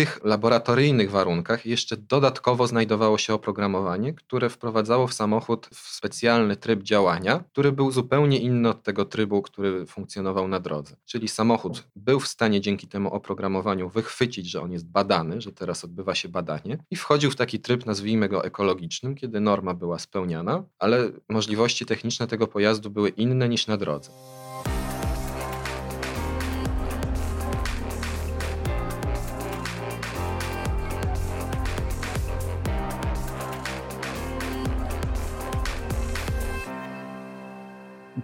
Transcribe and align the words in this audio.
tych 0.00 0.24
laboratoryjnych 0.24 1.10
warunkach 1.10 1.66
jeszcze 1.66 1.96
dodatkowo 1.96 2.66
znajdowało 2.66 3.18
się 3.18 3.34
oprogramowanie, 3.34 4.14
które 4.14 4.50
wprowadzało 4.50 5.06
w 5.06 5.14
samochód 5.14 5.68
w 5.74 5.88
specjalny 5.88 6.56
tryb 6.56 6.82
działania, 6.82 7.44
który 7.52 7.72
był 7.72 7.90
zupełnie 7.90 8.38
inny 8.38 8.68
od 8.68 8.82
tego 8.82 9.04
trybu, 9.04 9.42
który 9.42 9.86
funkcjonował 9.86 10.48
na 10.48 10.60
drodze. 10.60 10.96
Czyli 11.04 11.28
samochód 11.28 11.84
był 11.96 12.20
w 12.20 12.28
stanie 12.28 12.60
dzięki 12.60 12.88
temu 12.88 13.10
oprogramowaniu 13.10 13.88
wychwycić, 13.88 14.50
że 14.50 14.62
on 14.62 14.72
jest 14.72 14.86
badany, 14.86 15.40
że 15.40 15.52
teraz 15.52 15.84
odbywa 15.84 16.14
się 16.14 16.28
badanie 16.28 16.78
i 16.90 16.96
wchodził 16.96 17.30
w 17.30 17.36
taki 17.36 17.60
tryb, 17.60 17.86
nazwijmy 17.86 18.28
go 18.28 18.44
ekologicznym, 18.44 19.14
kiedy 19.14 19.40
norma 19.40 19.74
była 19.74 19.98
spełniana, 19.98 20.64
ale 20.78 21.10
możliwości 21.28 21.86
techniczne 21.86 22.26
tego 22.26 22.46
pojazdu 22.46 22.90
były 22.90 23.08
inne 23.08 23.48
niż 23.48 23.66
na 23.66 23.76
drodze. 23.76 24.10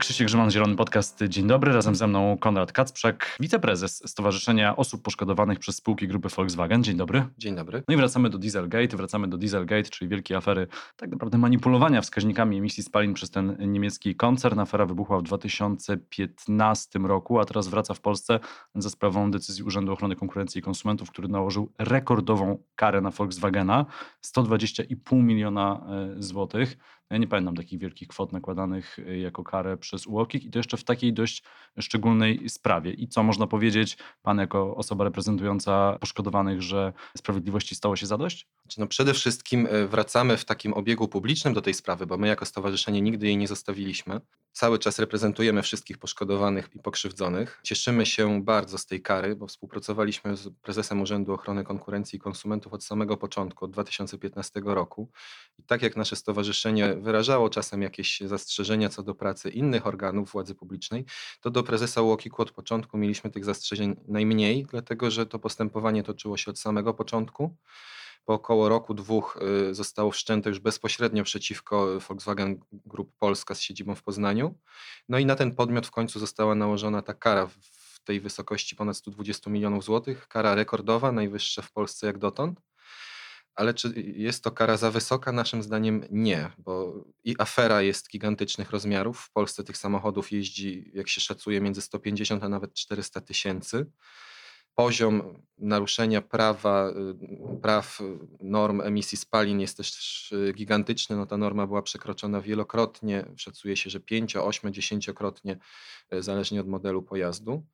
Krzysiek 0.07 0.27
Grzyman, 0.27 0.51
Zielony 0.51 0.77
Podcast. 0.77 1.25
Dzień 1.29 1.47
dobry. 1.47 1.73
Razem 1.73 1.95
ze 1.95 2.07
mną 2.07 2.37
Konrad 2.39 2.73
Kacprzak, 2.73 3.37
wiceprezes 3.41 4.03
Stowarzyszenia 4.11 4.77
Osób 4.77 5.03
Poszkodowanych 5.03 5.59
przez 5.59 5.77
spółki 5.77 6.09
grupy 6.09 6.29
Volkswagen. 6.29 6.85
Dzień 6.85 6.97
dobry. 6.97 7.27
Dzień 7.39 7.57
dobry. 7.57 7.83
No 7.89 7.95
i 7.95 7.97
wracamy 7.97 8.31
do 8.31 8.39
Dieselgate. 8.39 8.97
Wracamy 8.97 9.29
do 9.29 9.39
Dieselgate, 9.39 9.91
czyli 9.91 10.09
wielkiej 10.09 10.37
afery 10.37 10.67
tak 10.97 11.11
naprawdę 11.11 11.39
manipulowania 11.39 12.01
wskaźnikami 12.01 12.59
emisji 12.59 12.83
spalin 12.83 13.15
przez 13.15 13.31
ten 13.31 13.57
niemiecki 13.73 14.15
koncern. 14.15 14.59
Afera 14.59 14.87
wybuchła 14.87 15.19
w 15.19 15.23
2015 15.23 16.99
roku, 16.99 17.39
a 17.41 17.45
teraz 17.45 17.69
wraca 17.69 17.95
w 17.95 18.01
Polsce 18.01 18.41
za 18.75 18.91
sprawą 18.91 19.31
decyzji 19.31 19.65
Urzędu 19.65 19.93
Ochrony 19.93 20.17
Konkurencji 20.17 20.59
i 20.59 20.63
Konsumentów, 20.63 21.11
który 21.11 21.29
nałożył 21.29 21.73
rekordową 21.79 22.59
karę 22.77 23.01
na 23.01 23.11
Volkswagena 23.11 23.87
120,5 24.25 25.23
miliona 25.23 25.87
e, 25.89 26.23
złotych. 26.23 26.77
Ja 27.11 27.17
nie 27.17 27.27
pamiętam 27.27 27.57
takich 27.57 27.81
wielkich 27.81 28.09
kwot 28.09 28.33
nakładanych 28.33 28.99
y, 28.99 29.19
jako 29.19 29.45
karę 29.45 29.77
przez 29.77 30.07
UOKiK 30.07 30.45
i 30.45 30.51
to 30.51 30.59
jeszcze 30.59 30.77
w 30.77 30.85
takiej 30.85 31.13
dość 31.13 31.43
szczególnej 31.81 32.49
sprawie. 32.49 32.93
I 32.93 33.09
co 33.09 33.23
można 33.23 33.47
powiedzieć, 33.47 33.99
pan 34.23 34.39
jako 34.39 34.77
osoba 34.77 35.05
reprezentująca 35.05 35.99
poszkodowanych, 36.01 36.63
że 36.63 36.93
sprawiedliwości 37.17 37.75
stało 37.75 37.97
się 37.97 38.07
zadość? 38.07 38.49
Znaczy, 38.63 38.81
no 38.81 38.87
przede 38.87 39.15
wszystkim 39.15 39.67
y, 39.67 39.89
wracamy 39.89 40.37
w 40.37 40.45
takim 40.45 40.73
obiegu 40.73 41.09
publicznym 41.09 41.55
do 41.55 41.63
tej 41.63 41.75
sprawy, 41.75 42.07
bo 42.07 42.19
my 42.19 42.29
jako 42.29 42.45
stowarzyszenie 42.45 43.01
nigdy 43.01 43.27
jej 43.27 43.37
nie 43.37 43.49
zostawiliśmy. 43.49 44.21
Cały 44.53 44.79
czas 44.79 44.99
reprezentujemy 44.99 45.63
wszystkich 45.63 45.99
poszkodowanych 45.99 46.71
i 46.75 46.79
pokrzywdzonych. 46.79 47.61
Cieszymy 47.63 48.07
się 48.07 48.45
bardzo 48.45 48.79
z 48.79 48.87
tej 48.87 49.03
kary, 49.03 49.37
bo 49.37 49.47
współpracowaliśmy 49.47 50.37
z 50.37 50.49
prezesem 50.63 51.03
Urzędu 51.03 51.33
Ochrony 51.33 51.65
Konkurencji 51.65 52.17
i 52.17 52.21
Konsumentów 52.21 52.73
od 52.73 52.85
samego 52.85 53.17
początku, 53.17 53.65
od 53.65 53.71
2015 53.71 54.61
roku. 54.65 55.11
I 55.59 55.63
tak 55.63 55.83
jak 55.83 55.97
nasze 55.97 56.17
stowarzyszenie 56.17 56.96
wyrażało 57.01 57.51
czasem 57.51 57.83
jakieś 57.83 58.21
zastrzeżenia 58.21 58.89
co 58.89 59.03
do 59.03 59.15
pracy 59.15 59.51
innych 59.51 59.87
organów 59.87 60.33
władzy 60.33 60.55
publicznej, 60.55 61.05
to 61.41 61.51
do 61.51 61.63
prezesa 61.63 62.03
UOKiK 62.03 62.41
od 62.41 62.51
początku 62.51 62.99
mieliśmy 62.99 63.31
tych 63.31 63.45
zastrzeżeń 63.45 63.97
najmniej, 64.09 64.67
dlatego 64.71 65.11
że 65.11 65.27
to 65.27 65.39
postępowanie 65.39 66.03
toczyło 66.03 66.37
się 66.37 66.51
od 66.51 66.59
samego 66.59 66.95
początku. 66.95 67.57
Po 68.25 68.35
około 68.35 68.69
roku, 68.69 68.95
dwóch 68.95 69.39
y, 69.71 69.75
zostało 69.75 70.11
wszczęte 70.11 70.49
już 70.49 70.59
bezpośrednio 70.59 71.25
przeciwko 71.25 72.01
Volkswagen 72.01 72.61
Group 72.73 73.13
Polska 73.19 73.55
z 73.55 73.61
siedzibą 73.61 73.95
w 73.95 74.03
Poznaniu. 74.03 74.55
No 75.09 75.19
i 75.19 75.27
na 75.27 75.37
ten 75.37 75.55
podmiot 75.55 75.87
w 75.87 75.91
końcu 75.91 76.19
została 76.19 76.55
nałożona 76.55 77.03
ta 77.03 77.15
kara 77.15 77.47
w 77.47 78.01
tej 78.05 78.21
wysokości 78.21 78.77
ponad 78.77 78.97
120 78.97 79.51
milionów 79.51 79.85
złotych. 79.85 80.29
Kara 80.29 80.55
rekordowa, 80.55 81.13
najwyższa 81.13 81.63
w 81.63 81.73
Polsce 81.73 82.07
jak 82.07 82.19
dotąd. 82.19 82.61
Ale 83.57 83.75
czy 83.75 83.93
jest 84.17 84.45
to 84.45 84.51
kara 84.51 84.77
za 84.77 84.91
wysoka? 84.91 85.33
Naszym 85.33 85.63
zdaniem 85.63 86.05
nie, 86.11 86.51
bo 86.59 87.05
i 87.25 87.35
afera 87.39 87.83
jest 87.83 88.11
gigantycznych 88.11 88.71
rozmiarów. 88.71 89.21
W 89.21 89.33
Polsce 89.33 89.65
tych 89.65 89.77
samochodów 89.77 90.33
jeździ, 90.33 90.91
jak 90.95 91.09
się 91.09 91.21
szacuje, 91.21 91.61
między 91.61 91.81
150 91.81 92.45
a 92.45 92.49
nawet 92.49 92.75
400 92.75 93.21
tysięcy. 93.21 93.87
Poziom 94.75 95.43
naruszenia 95.59 96.23
prawa, 96.23 96.91
y, 96.91 97.61
praw, 97.63 98.01
y, 98.01 98.05
norm 98.41 98.81
emisji 98.81 99.19
spalin 99.19 99.61
jest 99.61 99.77
też 99.77 100.33
y, 100.33 100.53
gigantyczny. 100.57 101.17
No 101.17 101.27
ta 101.27 101.37
norma 101.37 101.67
była 101.67 101.83
przekroczona 101.83 102.41
wielokrotnie. 102.41 103.25
Szacuje 103.37 103.77
się, 103.77 103.91
że 103.91 104.01
5, 104.01 104.37
8, 104.37 104.73
10-krotnie, 104.73 105.57
zależnie 106.21 106.61
od 106.61 106.69
modelu 106.69 107.03
pojazdu. 107.03 107.67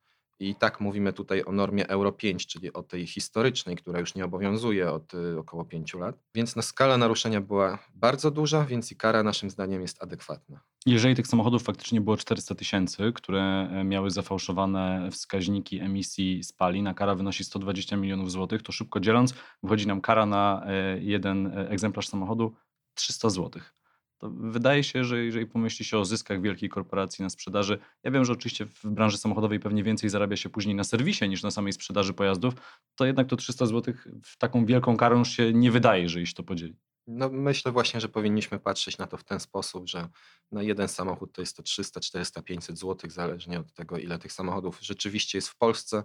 I 0.49 0.55
tak 0.55 0.79
mówimy 0.79 1.13
tutaj 1.13 1.43
o 1.45 1.51
normie 1.51 1.89
Euro 1.89 2.11
5, 2.11 2.47
czyli 2.47 2.73
o 2.73 2.83
tej 2.83 3.07
historycznej, 3.07 3.75
która 3.75 3.99
już 3.99 4.15
nie 4.15 4.25
obowiązuje 4.25 4.91
od 4.91 5.13
y, 5.13 5.39
około 5.39 5.65
5 5.65 5.93
lat. 5.93 6.15
Więc 6.35 6.55
no, 6.55 6.61
skala 6.61 6.97
naruszenia 6.97 7.41
była 7.41 7.79
bardzo 7.95 8.31
duża, 8.31 8.65
więc 8.65 8.91
i 8.91 8.95
kara 8.95 9.23
naszym 9.23 9.49
zdaniem 9.49 9.81
jest 9.81 10.03
adekwatna. 10.03 10.59
Jeżeli 10.85 11.15
tych 11.15 11.27
samochodów 11.27 11.63
faktycznie 11.63 12.01
było 12.01 12.17
400 12.17 12.55
tysięcy, 12.55 13.11
które 13.15 13.69
e, 13.71 13.83
miały 13.83 14.11
zafałszowane 14.11 15.09
wskaźniki 15.11 15.79
emisji 15.79 16.43
spalin, 16.43 16.87
a 16.87 16.93
kara 16.93 17.15
wynosi 17.15 17.43
120 17.43 17.95
milionów 17.95 18.31
złotych, 18.31 18.61
to 18.61 18.71
szybko 18.71 18.99
dzieląc, 18.99 19.33
wychodzi 19.63 19.87
nam 19.87 20.01
kara 20.01 20.25
na 20.25 20.63
e, 20.65 20.99
jeden 20.99 21.47
e, 21.47 21.69
egzemplarz 21.69 22.07
samochodu 22.07 22.55
300 22.93 23.29
złotych 23.29 23.82
wydaje 24.29 24.83
się, 24.83 25.03
że 25.03 25.25
jeżeli 25.25 25.47
pomyśli 25.47 25.85
się 25.85 25.97
o 25.97 26.05
zyskach 26.05 26.41
wielkiej 26.41 26.69
korporacji 26.69 27.23
na 27.23 27.29
sprzedaży, 27.29 27.79
ja 28.03 28.11
wiem, 28.11 28.25
że 28.25 28.33
oczywiście 28.33 28.65
w 28.65 28.85
branży 28.85 29.17
samochodowej 29.17 29.59
pewnie 29.59 29.83
więcej 29.83 30.09
zarabia 30.09 30.37
się 30.37 30.49
później 30.49 30.75
na 30.75 30.83
serwisie 30.83 31.29
niż 31.29 31.43
na 31.43 31.51
samej 31.51 31.73
sprzedaży 31.73 32.13
pojazdów, 32.13 32.53
to 32.95 33.05
jednak 33.05 33.27
to 33.27 33.35
300 33.35 33.65
zł 33.65 33.93
w 34.23 34.37
taką 34.37 34.65
wielką 34.65 34.97
karę 34.97 35.17
już 35.17 35.29
się 35.29 35.53
nie 35.53 35.71
wydaje, 35.71 36.09
że 36.09 36.21
iść 36.21 36.33
to 36.33 36.43
podzieli. 36.43 36.75
No 37.07 37.29
myślę 37.29 37.71
właśnie, 37.71 38.01
że 38.01 38.09
powinniśmy 38.09 38.59
patrzeć 38.59 38.97
na 38.97 39.07
to 39.07 39.17
w 39.17 39.23
ten 39.23 39.39
sposób, 39.39 39.89
że 39.89 40.09
na 40.51 40.63
jeden 40.63 40.87
samochód 40.87 41.33
to 41.33 41.41
jest 41.41 41.57
to 41.57 41.63
300, 41.63 41.99
400, 41.99 42.41
500 42.41 42.79
zł, 42.79 43.09
zależnie 43.09 43.59
od 43.59 43.73
tego, 43.73 43.97
ile 43.97 44.19
tych 44.19 44.33
samochodów 44.33 44.77
rzeczywiście 44.81 45.37
jest 45.37 45.49
w 45.49 45.57
Polsce. 45.57 46.03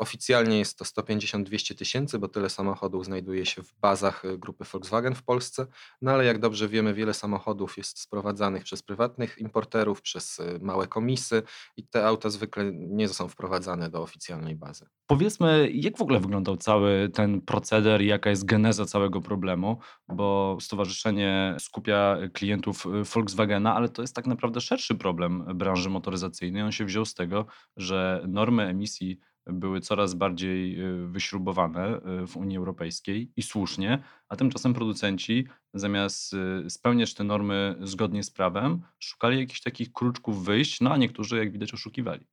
Oficjalnie 0.00 0.58
jest 0.58 0.78
to 0.78 0.84
150-200 0.84 1.74
tysięcy, 1.74 2.18
bo 2.18 2.28
tyle 2.28 2.50
samochodów 2.50 3.04
znajduje 3.04 3.46
się 3.46 3.62
w 3.62 3.74
bazach 3.80 4.24
y, 4.24 4.38
grupy 4.38 4.64
Volkswagen 4.72 5.14
w 5.14 5.22
Polsce. 5.22 5.66
No 6.02 6.10
ale 6.10 6.24
jak 6.24 6.38
dobrze 6.38 6.68
wiemy, 6.68 6.94
wiele 6.94 7.14
samochodów 7.14 7.76
jest 7.76 7.98
sprowadzanych 7.98 8.64
przez 8.64 8.82
prywatnych 8.82 9.38
importerów, 9.38 10.02
przez 10.02 10.38
y, 10.38 10.58
małe 10.62 10.86
komisy 10.86 11.42
i 11.76 11.86
te 11.86 12.06
auta 12.06 12.30
zwykle 12.30 12.72
nie 12.74 13.08
są 13.08 13.28
wprowadzane 13.28 13.90
do 13.90 14.02
oficjalnej 14.02 14.56
bazy. 14.56 14.86
Powiedzmy, 15.06 15.70
jak 15.72 15.98
w 15.98 16.02
ogóle 16.02 16.20
wyglądał 16.20 16.56
cały 16.56 17.08
ten 17.14 17.40
proceder 17.40 18.02
i 18.02 18.06
jaka 18.06 18.30
jest 18.30 18.44
geneza 18.44 18.84
całego 18.84 19.20
problemu, 19.20 19.78
bo 20.08 20.58
stowarzyszenie 20.60 21.56
skupia 21.58 22.16
klientów 22.32 22.86
y, 22.86 23.04
Volkswagena, 23.14 23.74
ale 23.74 23.88
to 23.88 24.02
jest 24.02 24.14
tak 24.14 24.26
naprawdę 24.26 24.60
szerszy 24.60 24.94
problem 24.94 25.44
branży 25.54 25.90
motoryzacyjnej. 25.90 26.62
On 26.62 26.72
się 26.72 26.84
wziął 26.84 27.04
z 27.04 27.14
tego, 27.14 27.46
że 27.76 28.24
normy 28.28 28.62
emisji 28.62 29.20
były 29.46 29.80
coraz 29.80 30.14
bardziej 30.14 30.80
y, 30.80 31.06
wyśrubowane 31.06 31.96
y, 32.22 32.26
w 32.26 32.36
Unii 32.36 32.56
Europejskiej 32.56 33.32
i 33.36 33.42
słusznie, 33.42 34.02
a 34.28 34.36
tymczasem 34.36 34.74
producenci 34.74 35.46
zamiast 35.74 36.34
y, 36.66 36.70
spełniać 36.70 37.14
te 37.14 37.24
normy 37.24 37.76
zgodnie 37.80 38.22
z 38.22 38.30
prawem, 38.30 38.82
szukali 38.98 39.38
jakichś 39.38 39.60
takich 39.60 39.92
kruczków 39.92 40.44
wyjść, 40.44 40.80
no 40.80 40.92
a 40.92 40.96
niektórzy, 40.96 41.36
jak 41.36 41.52
widać, 41.52 41.74
oszukiwali. 41.74 42.26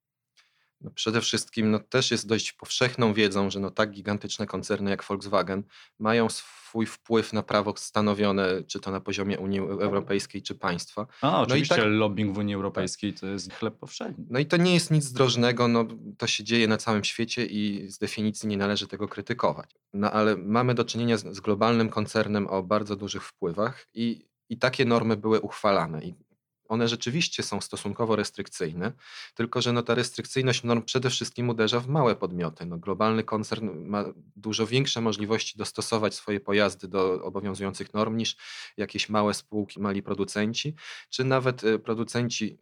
No 0.82 0.92
przede 0.92 1.22
wszystkim 1.22 1.72
no, 1.72 1.80
też 1.80 2.12
jest 2.12 2.28
dość 2.28 2.54
powszechną 2.54 3.14
wiedzą, 3.14 3.50
że 3.50 3.60
no, 3.60 3.72
tak 3.72 3.92
gigantyczne 3.92 4.46
koncerny 4.46 4.90
jak 4.90 5.04
Volkswagen 5.04 5.64
mają 6.00 6.30
swój 6.30 6.86
wpływ 6.86 7.34
na 7.34 7.44
prawo 7.44 7.74
stanowione, 7.78 8.64
czy 8.64 8.80
to 8.80 8.92
na 8.92 9.00
poziomie 9.00 9.40
Unii 9.40 9.60
Europejskiej, 9.60 10.42
czy 10.42 10.56
państwa. 10.56 11.08
A, 11.22 11.42
oczywiście 11.42 11.76
no 11.76 11.82
i 11.82 11.86
tak, 11.86 11.92
lobbying 11.94 12.36
w 12.36 12.38
Unii 12.38 12.56
Europejskiej 12.56 13.14
tak. 13.14 13.20
to 13.20 13.28
jest 13.28 13.54
chleb 13.54 13.78
powszedni. 13.78 14.26
No 14.30 14.40
i 14.40 14.46
to 14.46 14.58
nie 14.58 14.74
jest 14.74 14.92
nic 14.92 15.04
zdrożnego, 15.04 15.68
no, 15.68 15.86
to 16.18 16.28
się 16.28 16.44
dzieje 16.44 16.68
na 16.68 16.78
całym 16.78 17.04
świecie 17.04 17.46
i 17.46 17.90
z 17.90 17.98
definicji 17.98 18.50
nie 18.50 18.58
należy 18.58 18.88
tego 18.88 19.08
krytykować. 19.08 19.70
No 19.94 20.12
ale 20.12 20.38
mamy 20.38 20.76
do 20.76 20.86
czynienia 20.86 21.18
z, 21.18 21.36
z 21.36 21.40
globalnym 21.40 21.90
koncernem 21.90 22.48
o 22.48 22.63
bardzo 22.63 22.96
dużych 22.96 23.24
wpływach 23.24 23.88
i 23.94 24.28
i 24.50 24.57
takie 24.57 24.86
normy 24.86 25.18
były 25.18 25.42
uchwalane. 25.42 26.04
I 26.04 26.13
one 26.68 26.88
rzeczywiście 26.88 27.44
są 27.44 27.62
stosunkowo 27.62 28.16
restrykcyjne, 28.16 28.92
tylko 29.36 29.62
że 29.62 29.74
no 29.74 29.84
ta 29.84 29.96
restrykcyjność 29.96 30.64
norm 30.64 30.81
przede 30.81 31.10
wszystkim 31.10 31.50
uderza 31.50 31.80
w 31.80 31.88
małe 31.88 32.16
podmioty. 32.16 32.66
No 32.66 32.78
globalny 32.78 33.24
koncern 33.24 33.86
ma 33.86 34.06
dużo 34.36 34.68
większe 34.68 35.02
możliwości 35.02 35.58
dostosować 35.58 36.16
swoje 36.16 36.40
pojazdy 36.40 36.88
do 36.88 37.24
obowiązujących 37.24 37.94
norm 37.94 38.18
niż 38.18 38.36
jakieś 38.78 39.10
małe 39.10 39.34
spółki, 39.34 39.80
mali 39.80 40.04
producenci, 40.04 40.75
czy 41.10 41.24
nawet 41.24 41.64
y, 41.64 41.80
producenci 41.80 42.58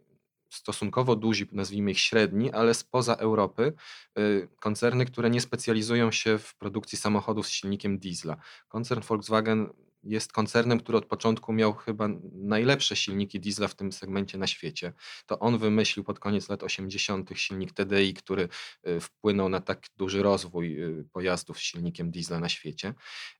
stosunkowo 0.50 1.16
duzi, 1.16 1.48
nazwijmy 1.52 1.90
ich 1.90 2.00
średni, 2.00 2.52
ale 2.52 2.74
spoza 2.74 3.14
Europy, 3.14 3.72
y, 4.18 4.48
koncerny, 4.60 5.06
które 5.06 5.30
nie 5.30 5.40
specjalizują 5.40 6.12
się 6.12 6.38
w 6.38 6.54
produkcji 6.54 6.98
samochodów 6.98 7.46
z 7.46 7.50
silnikiem 7.50 7.98
diesla. 7.98 8.36
Koncern 8.68 9.00
Volkswagen 9.08 9.68
jest 10.06 10.32
koncernem, 10.32 10.80
który 10.80 10.98
od 10.98 11.06
początku 11.06 11.52
miał 11.52 11.74
chyba 11.74 12.08
najlepsze 12.32 12.96
silniki 12.96 13.40
diesla 13.40 13.68
w 13.68 13.74
tym 13.74 13.92
segmencie 13.92 14.38
na 14.38 14.46
świecie. 14.46 14.92
To 15.26 15.38
on 15.38 15.58
wymyślił 15.58 16.04
pod 16.04 16.18
koniec 16.18 16.48
lat 16.48 16.62
80. 16.62 17.30
silnik 17.34 17.72
TDI, 17.72 18.14
który 18.14 18.48
y, 18.88 19.00
wpłynął 19.00 19.48
na 19.48 19.60
tak 19.60 19.86
duży 19.96 20.22
rozwój 20.22 20.82
y, 20.82 21.04
pojazdów 21.12 21.58
z 21.58 21.60
silnikiem 21.60 22.10
diesla 22.10 22.40
na 22.40 22.48
świecie. 22.48 22.94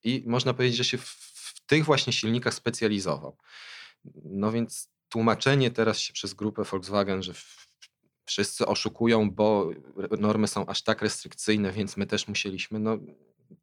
I 0.05 0.25
można 0.27 0.55
powiedzieć, 0.55 0.77
że 0.77 0.85
się 0.85 0.99
w, 0.99 1.07
w 1.35 1.67
tych 1.67 1.85
właśnie 1.85 2.13
silnikach 2.13 2.55
specjalizował. 2.55 3.37
No 4.25 4.53
więc 4.53 4.91
tłumaczenie 5.09 5.71
teraz 5.71 5.99
się 5.99 6.12
przez 6.12 6.35
grupę 6.35 6.65
Volkswagen, 6.65 7.23
że 7.23 7.35
wszyscy 8.27 8.67
oszukują, 8.67 9.31
bo 9.31 9.71
normy 10.19 10.49
są 10.49 10.67
aż 10.67 10.83
tak 10.83 11.03
restrykcyjne, 11.03 11.73
więc 11.73 11.97
my 11.97 12.07
też 12.07 12.29
musieliśmy, 12.29 12.79
no 12.79 12.99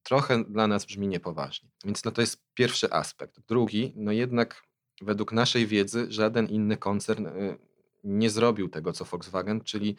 trochę 0.03 0.43
dla 0.43 0.67
nas 0.67 0.85
brzmi 0.85 1.07
niepoważnie. 1.07 1.69
Więc 1.85 2.03
no 2.03 2.11
to 2.11 2.21
jest 2.21 2.43
pierwszy 2.53 2.91
aspekt. 2.91 3.39
Drugi, 3.47 3.93
no 3.95 4.11
jednak 4.11 4.63
według 5.01 5.31
naszej 5.31 5.67
wiedzy 5.67 6.05
żaden 6.09 6.47
inny 6.47 6.77
koncern 6.77 7.25
y, 7.27 7.57
nie 8.03 8.29
zrobił 8.29 8.69
tego, 8.69 8.93
co 8.93 9.05
Volkswagen, 9.05 9.61
czyli, 9.61 9.95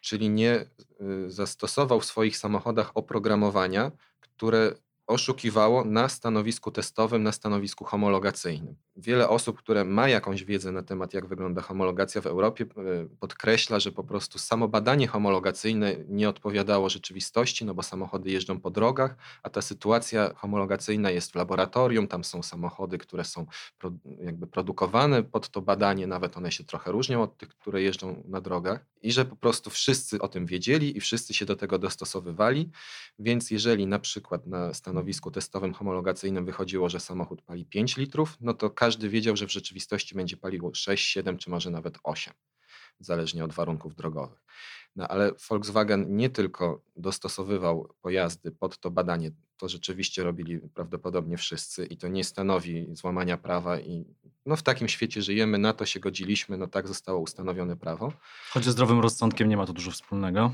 czyli 0.00 0.30
nie 0.30 0.66
y, 1.00 1.30
zastosował 1.30 2.00
w 2.00 2.04
swoich 2.04 2.36
samochodach 2.36 2.90
oprogramowania, 2.94 3.92
które 4.20 4.74
oszukiwało 5.06 5.84
na 5.84 6.08
stanowisku 6.08 6.70
testowym, 6.70 7.22
na 7.22 7.32
stanowisku 7.32 7.84
homologacyjnym. 7.84 8.76
Wiele 8.96 9.28
osób, 9.28 9.58
które 9.58 9.84
ma 9.84 10.08
jakąś 10.08 10.44
wiedzę 10.44 10.72
na 10.72 10.82
temat, 10.82 11.14
jak 11.14 11.26
wygląda 11.26 11.62
homologacja 11.62 12.20
w 12.20 12.26
Europie, 12.26 12.64
e, 12.64 13.06
podkreśla, 13.20 13.80
że 13.80 13.92
po 13.92 14.04
prostu 14.04 14.38
samo 14.38 14.68
badanie 14.68 15.08
homologacyjne 15.08 15.96
nie 16.08 16.28
odpowiadało 16.28 16.88
rzeczywistości, 16.88 17.64
no 17.64 17.74
bo 17.74 17.82
samochody 17.82 18.30
jeżdżą 18.30 18.60
po 18.60 18.70
drogach, 18.70 19.16
a 19.42 19.50
ta 19.50 19.62
sytuacja 19.62 20.34
homologacyjna 20.34 21.10
jest 21.10 21.32
w 21.32 21.34
laboratorium, 21.34 22.08
tam 22.08 22.24
są 22.24 22.42
samochody, 22.42 22.98
które 22.98 23.24
są 23.24 23.46
jakby 24.20 24.46
produkowane 24.46 25.22
pod 25.22 25.48
to 25.48 25.62
badanie, 25.62 26.06
nawet 26.06 26.36
one 26.36 26.52
się 26.52 26.64
trochę 26.64 26.92
różnią 26.92 27.22
od 27.22 27.36
tych, 27.36 27.48
które 27.48 27.82
jeżdżą 27.82 28.22
na 28.28 28.40
drogach 28.40 28.86
i 29.02 29.12
że 29.12 29.24
po 29.24 29.36
prostu 29.36 29.70
wszyscy 29.70 30.18
o 30.18 30.28
tym 30.28 30.46
wiedzieli 30.46 30.96
i 30.96 31.00
wszyscy 31.00 31.34
się 31.34 31.44
do 31.44 31.56
tego 31.56 31.78
dostosowywali, 31.78 32.70
więc 33.18 33.50
jeżeli 33.50 33.86
na 33.86 33.98
przykład 33.98 34.46
na 34.46 34.74
stanowisku 34.74 35.30
testowym 35.30 35.72
homologacyjnym 35.72 36.44
wychodziło, 36.44 36.88
że 36.88 37.00
samochód 37.00 37.42
pali 37.42 37.64
5 37.64 37.96
litrów, 37.96 38.36
no 38.40 38.54
to 38.54 38.70
każdy 38.84 39.08
wiedział, 39.08 39.36
że 39.36 39.46
w 39.46 39.52
rzeczywistości 39.52 40.14
będzie 40.14 40.36
paliło 40.36 40.74
6, 40.74 41.06
7 41.06 41.38
czy 41.38 41.50
może 41.50 41.70
nawet 41.70 41.98
8, 42.02 42.34
zależnie 43.00 43.44
od 43.44 43.52
warunków 43.52 43.94
drogowych. 43.94 44.42
No 44.96 45.08
ale 45.08 45.32
Volkswagen 45.48 46.16
nie 46.16 46.30
tylko 46.30 46.82
dostosowywał 46.96 47.94
pojazdy 48.02 48.52
pod 48.52 48.78
to 48.78 48.90
badanie, 48.90 49.30
to 49.56 49.68
rzeczywiście 49.68 50.24
robili 50.24 50.58
prawdopodobnie 50.58 51.36
wszyscy 51.36 51.86
i 51.86 51.96
to 51.96 52.08
nie 52.08 52.24
stanowi 52.24 52.86
złamania 52.92 53.36
prawa 53.36 53.80
i 53.80 54.04
no 54.46 54.56
w 54.56 54.62
takim 54.62 54.88
świecie 54.88 55.22
żyjemy, 55.22 55.58
na 55.58 55.72
to 55.72 55.86
się 55.86 56.00
godziliśmy, 56.00 56.58
no 56.58 56.66
tak 56.66 56.88
zostało 56.88 57.20
ustanowione 57.20 57.76
prawo. 57.76 58.12
Choć 58.50 58.64
ze 58.64 58.72
zdrowym 58.72 59.00
rozsądkiem 59.00 59.48
nie 59.48 59.56
ma 59.56 59.66
to 59.66 59.72
dużo 59.72 59.90
wspólnego. 59.90 60.52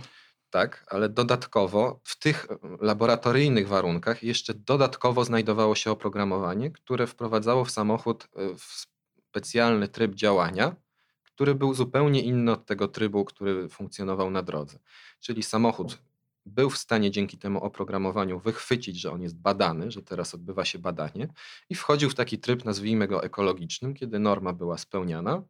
Tak, 0.51 0.87
ale 0.89 1.09
dodatkowo 1.09 2.01
w 2.05 2.19
tych 2.19 2.47
laboratoryjnych 2.81 3.69
warunkach 3.69 4.23
jeszcze 4.23 4.55
dodatkowo 4.55 5.25
znajdowało 5.25 5.75
się 5.75 5.91
oprogramowanie, 5.91 6.71
które 6.71 7.07
wprowadzało 7.07 7.65
w 7.65 7.71
samochód 7.71 8.29
e, 8.37 8.55
w 8.55 8.87
specjalny 9.31 9.89
tryb 9.89 10.15
działania, 10.15 10.77
który 11.23 11.55
był 11.55 11.75
zupełnie 11.75 12.23
inny 12.23 12.53
od 12.53 12.67
tego 12.67 12.89
trybu, 12.89 13.25
który 13.25 13.69
funkcjonował 13.69 14.31
na 14.31 14.43
drodze. 14.43 14.79
Czyli 15.21 15.43
samochód 15.43 15.99
był 16.47 16.71
w 16.71 16.79
stanie 16.79 17.11
dzięki 17.11 17.39
temu 17.39 17.61
oprogramowaniu 17.61 18.41
wychwycić, 18.41 19.01
że 19.01 19.13
on 19.13 19.23
jest 19.23 19.39
badany, 19.39 19.91
że 19.91 20.03
teraz 20.03 20.35
odbywa 20.35 20.65
się 20.65 20.79
badanie 20.79 21.29
i 21.69 21.75
wchodził 21.75 22.11
w 22.11 22.15
taki 22.15 22.39
tryb, 22.39 22.65
nazwijmy 22.65 23.09
go 23.09 23.25
ekologicznym, 23.25 23.95
kiedy 23.95 24.19
norma 24.19 24.53
była 24.53 24.79
spełniana, 24.79 25.43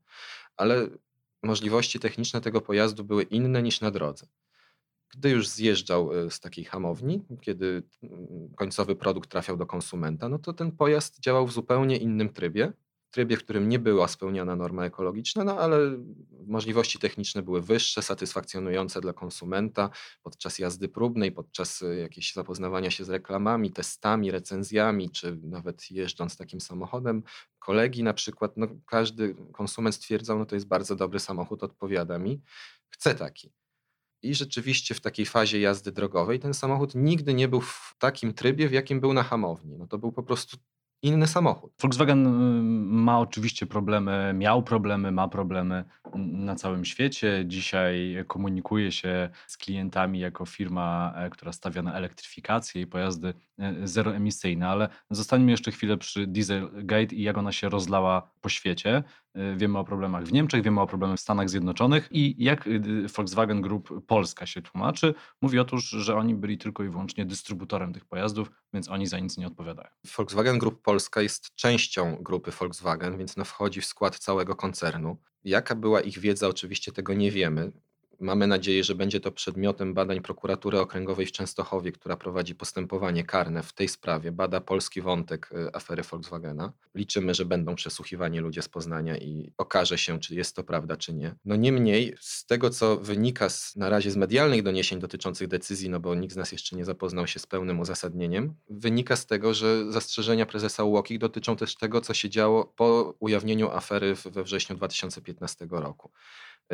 ale 0.56 0.88
możliwości 1.42 2.00
techniczne 2.00 2.40
tego 2.40 2.60
pojazdu 2.60 3.04
były 3.04 3.22
inne 3.22 3.62
niż 3.62 3.80
na 3.80 3.90
drodze. 3.90 4.26
Gdy 5.16 5.30
już 5.30 5.48
zjeżdżał 5.48 6.26
e, 6.26 6.30
z 6.30 6.40
takiej 6.40 6.64
hamowni, 6.64 7.24
kiedy 7.40 7.82
mm, 8.02 8.48
końcowy 8.56 8.96
produkt 8.96 9.30
trafiał 9.30 9.56
do 9.56 9.66
konsumenta, 9.66 10.28
no 10.28 10.38
to 10.38 10.52
ten 10.52 10.72
pojazd 10.72 11.20
działał 11.20 11.46
w 11.46 11.52
zupełnie 11.52 11.96
innym 11.96 12.28
trybie, 12.28 12.72
trybie, 13.10 13.36
w 13.36 13.44
którym 13.44 13.68
nie 13.68 13.78
była 13.78 14.08
spełniana 14.08 14.56
norma 14.56 14.84
ekologiczna, 14.84 15.44
no 15.44 15.58
ale 15.58 15.78
możliwości 16.46 16.98
techniczne 16.98 17.42
były 17.42 17.62
wyższe, 17.62 18.02
satysfakcjonujące 18.02 19.00
dla 19.00 19.12
konsumenta 19.12 19.90
podczas 20.22 20.58
jazdy 20.58 20.88
próbnej, 20.88 21.32
podczas 21.32 21.82
e, 21.82 21.96
jakiegoś 21.96 22.32
zapoznawania 22.32 22.90
się 22.90 23.04
z 23.04 23.10
reklamami, 23.10 23.72
testami, 23.72 24.30
recenzjami, 24.30 25.10
czy 25.10 25.38
nawet 25.42 25.90
jeżdżąc 25.90 26.36
takim 26.36 26.60
samochodem 26.60 27.22
kolegi 27.58 28.02
na 28.02 28.14
przykład, 28.14 28.56
no 28.56 28.66
każdy 28.86 29.34
konsument 29.52 29.94
stwierdzał, 29.94 30.38
no 30.38 30.46
to 30.46 30.54
jest 30.54 30.66
bardzo 30.66 30.96
dobry 30.96 31.20
samochód, 31.20 31.62
odpowiada 31.62 32.18
mi, 32.18 32.42
chcę 32.90 33.14
taki. 33.14 33.52
I 34.22 34.34
rzeczywiście 34.34 34.94
w 34.94 35.00
takiej 35.00 35.26
fazie 35.26 35.60
jazdy 35.60 35.92
drogowej 35.92 36.38
ten 36.38 36.54
samochód 36.54 36.94
nigdy 36.94 37.34
nie 37.34 37.48
był 37.48 37.60
w 37.60 37.94
takim 37.98 38.34
trybie, 38.34 38.68
w 38.68 38.72
jakim 38.72 39.00
był 39.00 39.12
na 39.12 39.22
hamowni. 39.22 39.78
No 39.78 39.86
to 39.86 39.98
był 39.98 40.12
po 40.12 40.22
prostu 40.22 40.56
inny 41.02 41.26
samochód. 41.26 41.72
Volkswagen 41.80 42.26
y, 42.26 42.30
ma 43.02 43.20
oczywiście 43.20 43.66
problemy, 43.66 44.32
miał 44.34 44.62
problemy, 44.62 45.12
ma 45.12 45.28
problemy 45.28 45.84
na 46.16 46.54
całym 46.54 46.84
świecie. 46.84 47.44
Dzisiaj 47.46 48.24
komunikuje 48.26 48.92
się 48.92 49.30
z 49.46 49.56
klientami 49.56 50.18
jako 50.18 50.46
firma, 50.46 51.12
e, 51.16 51.30
która 51.30 51.52
stawia 51.52 51.82
na 51.82 51.94
elektryfikację 51.94 52.82
i 52.82 52.86
pojazdy 52.86 53.34
e, 53.58 53.88
zeroemisyjne, 53.88 54.68
ale 54.68 54.88
zostańmy 55.10 55.50
jeszcze 55.50 55.70
chwilę 55.70 55.96
przy 55.96 56.26
Dieselgate 56.26 57.14
i 57.14 57.22
jak 57.22 57.38
ona 57.38 57.52
się 57.52 57.68
rozlała 57.68 58.30
po 58.40 58.48
świecie. 58.48 59.02
E, 59.34 59.56
wiemy 59.56 59.78
o 59.78 59.84
problemach 59.84 60.24
w 60.24 60.32
Niemczech, 60.32 60.62
wiemy 60.62 60.80
o 60.80 60.86
problemach 60.86 61.18
w 61.18 61.22
Stanach 61.22 61.50
Zjednoczonych 61.50 62.08
i 62.10 62.44
jak 62.44 62.66
y, 62.66 63.06
Volkswagen 63.16 63.60
Group 63.62 64.06
Polska 64.06 64.46
się 64.46 64.62
tłumaczy. 64.62 65.14
Mówi 65.42 65.58
otóż, 65.58 65.84
że 65.84 66.16
oni 66.16 66.34
byli 66.34 66.58
tylko 66.58 66.84
i 66.84 66.88
wyłącznie 66.88 67.26
dystrybutorem 67.26 67.92
tych 67.92 68.04
pojazdów, 68.04 68.50
więc 68.72 68.88
oni 68.88 69.06
za 69.06 69.18
nic 69.18 69.38
nie 69.38 69.46
odpowiadają. 69.46 69.88
Volkswagen 70.16 70.58
Group 70.58 70.82
Polska 70.82 71.22
jest 71.22 71.54
częścią 71.54 72.16
grupy 72.20 72.50
Volkswagen, 72.50 73.18
więc 73.18 73.36
no 73.36 73.44
wchodzi 73.44 73.80
w 73.80 73.86
skład 73.86 74.18
całego 74.18 74.56
koncernu. 74.56 75.16
Jaka 75.44 75.74
była 75.74 76.00
ich 76.00 76.18
wiedza, 76.18 76.48
oczywiście 76.48 76.92
tego 76.92 77.14
nie 77.14 77.30
wiemy. 77.30 77.72
Mamy 78.20 78.46
nadzieję, 78.46 78.84
że 78.84 78.94
będzie 78.94 79.20
to 79.20 79.32
przedmiotem 79.32 79.94
badań 79.94 80.20
prokuratury 80.20 80.80
okręgowej 80.80 81.26
w 81.26 81.32
Częstochowie, 81.32 81.92
która 81.92 82.16
prowadzi 82.16 82.54
postępowanie 82.54 83.24
karne 83.24 83.62
w 83.62 83.72
tej 83.72 83.88
sprawie, 83.88 84.32
bada 84.32 84.60
polski 84.60 85.00
wątek 85.00 85.50
y, 85.52 85.74
afery 85.74 86.02
Volkswagena. 86.02 86.72
Liczymy, 86.94 87.34
że 87.34 87.44
będą 87.44 87.74
przesłuchiwani 87.74 88.38
ludzie 88.38 88.62
z 88.62 88.68
Poznania 88.68 89.16
i 89.16 89.52
okaże 89.58 89.98
się, 89.98 90.20
czy 90.20 90.34
jest 90.34 90.56
to 90.56 90.64
prawda, 90.64 90.96
czy 90.96 91.14
nie. 91.14 91.34
No 91.44 91.56
niemniej, 91.56 92.14
z 92.20 92.46
tego 92.46 92.70
co 92.70 92.96
wynika 92.96 93.48
z, 93.48 93.76
na 93.76 93.88
razie 93.88 94.10
z 94.10 94.16
medialnych 94.16 94.62
doniesień 94.62 95.00
dotyczących 95.00 95.48
decyzji, 95.48 95.90
no 95.90 96.00
bo 96.00 96.14
nikt 96.14 96.34
z 96.34 96.36
nas 96.36 96.52
jeszcze 96.52 96.76
nie 96.76 96.84
zapoznał 96.84 97.26
się 97.26 97.38
z 97.38 97.46
pełnym 97.46 97.80
uzasadnieniem, 97.80 98.54
wynika 98.70 99.16
z 99.16 99.26
tego, 99.26 99.54
że 99.54 99.92
zastrzeżenia 99.92 100.46
prezesa 100.46 100.84
UOKiK 100.84 101.18
dotyczą 101.18 101.56
też 101.56 101.76
tego, 101.76 102.00
co 102.00 102.14
się 102.14 102.30
działo 102.30 102.64
po 102.64 103.14
ujawnieniu 103.20 103.70
afery 103.70 104.14
we 104.14 104.44
wrześniu 104.44 104.76
2015 104.76 105.66
roku. 105.70 106.10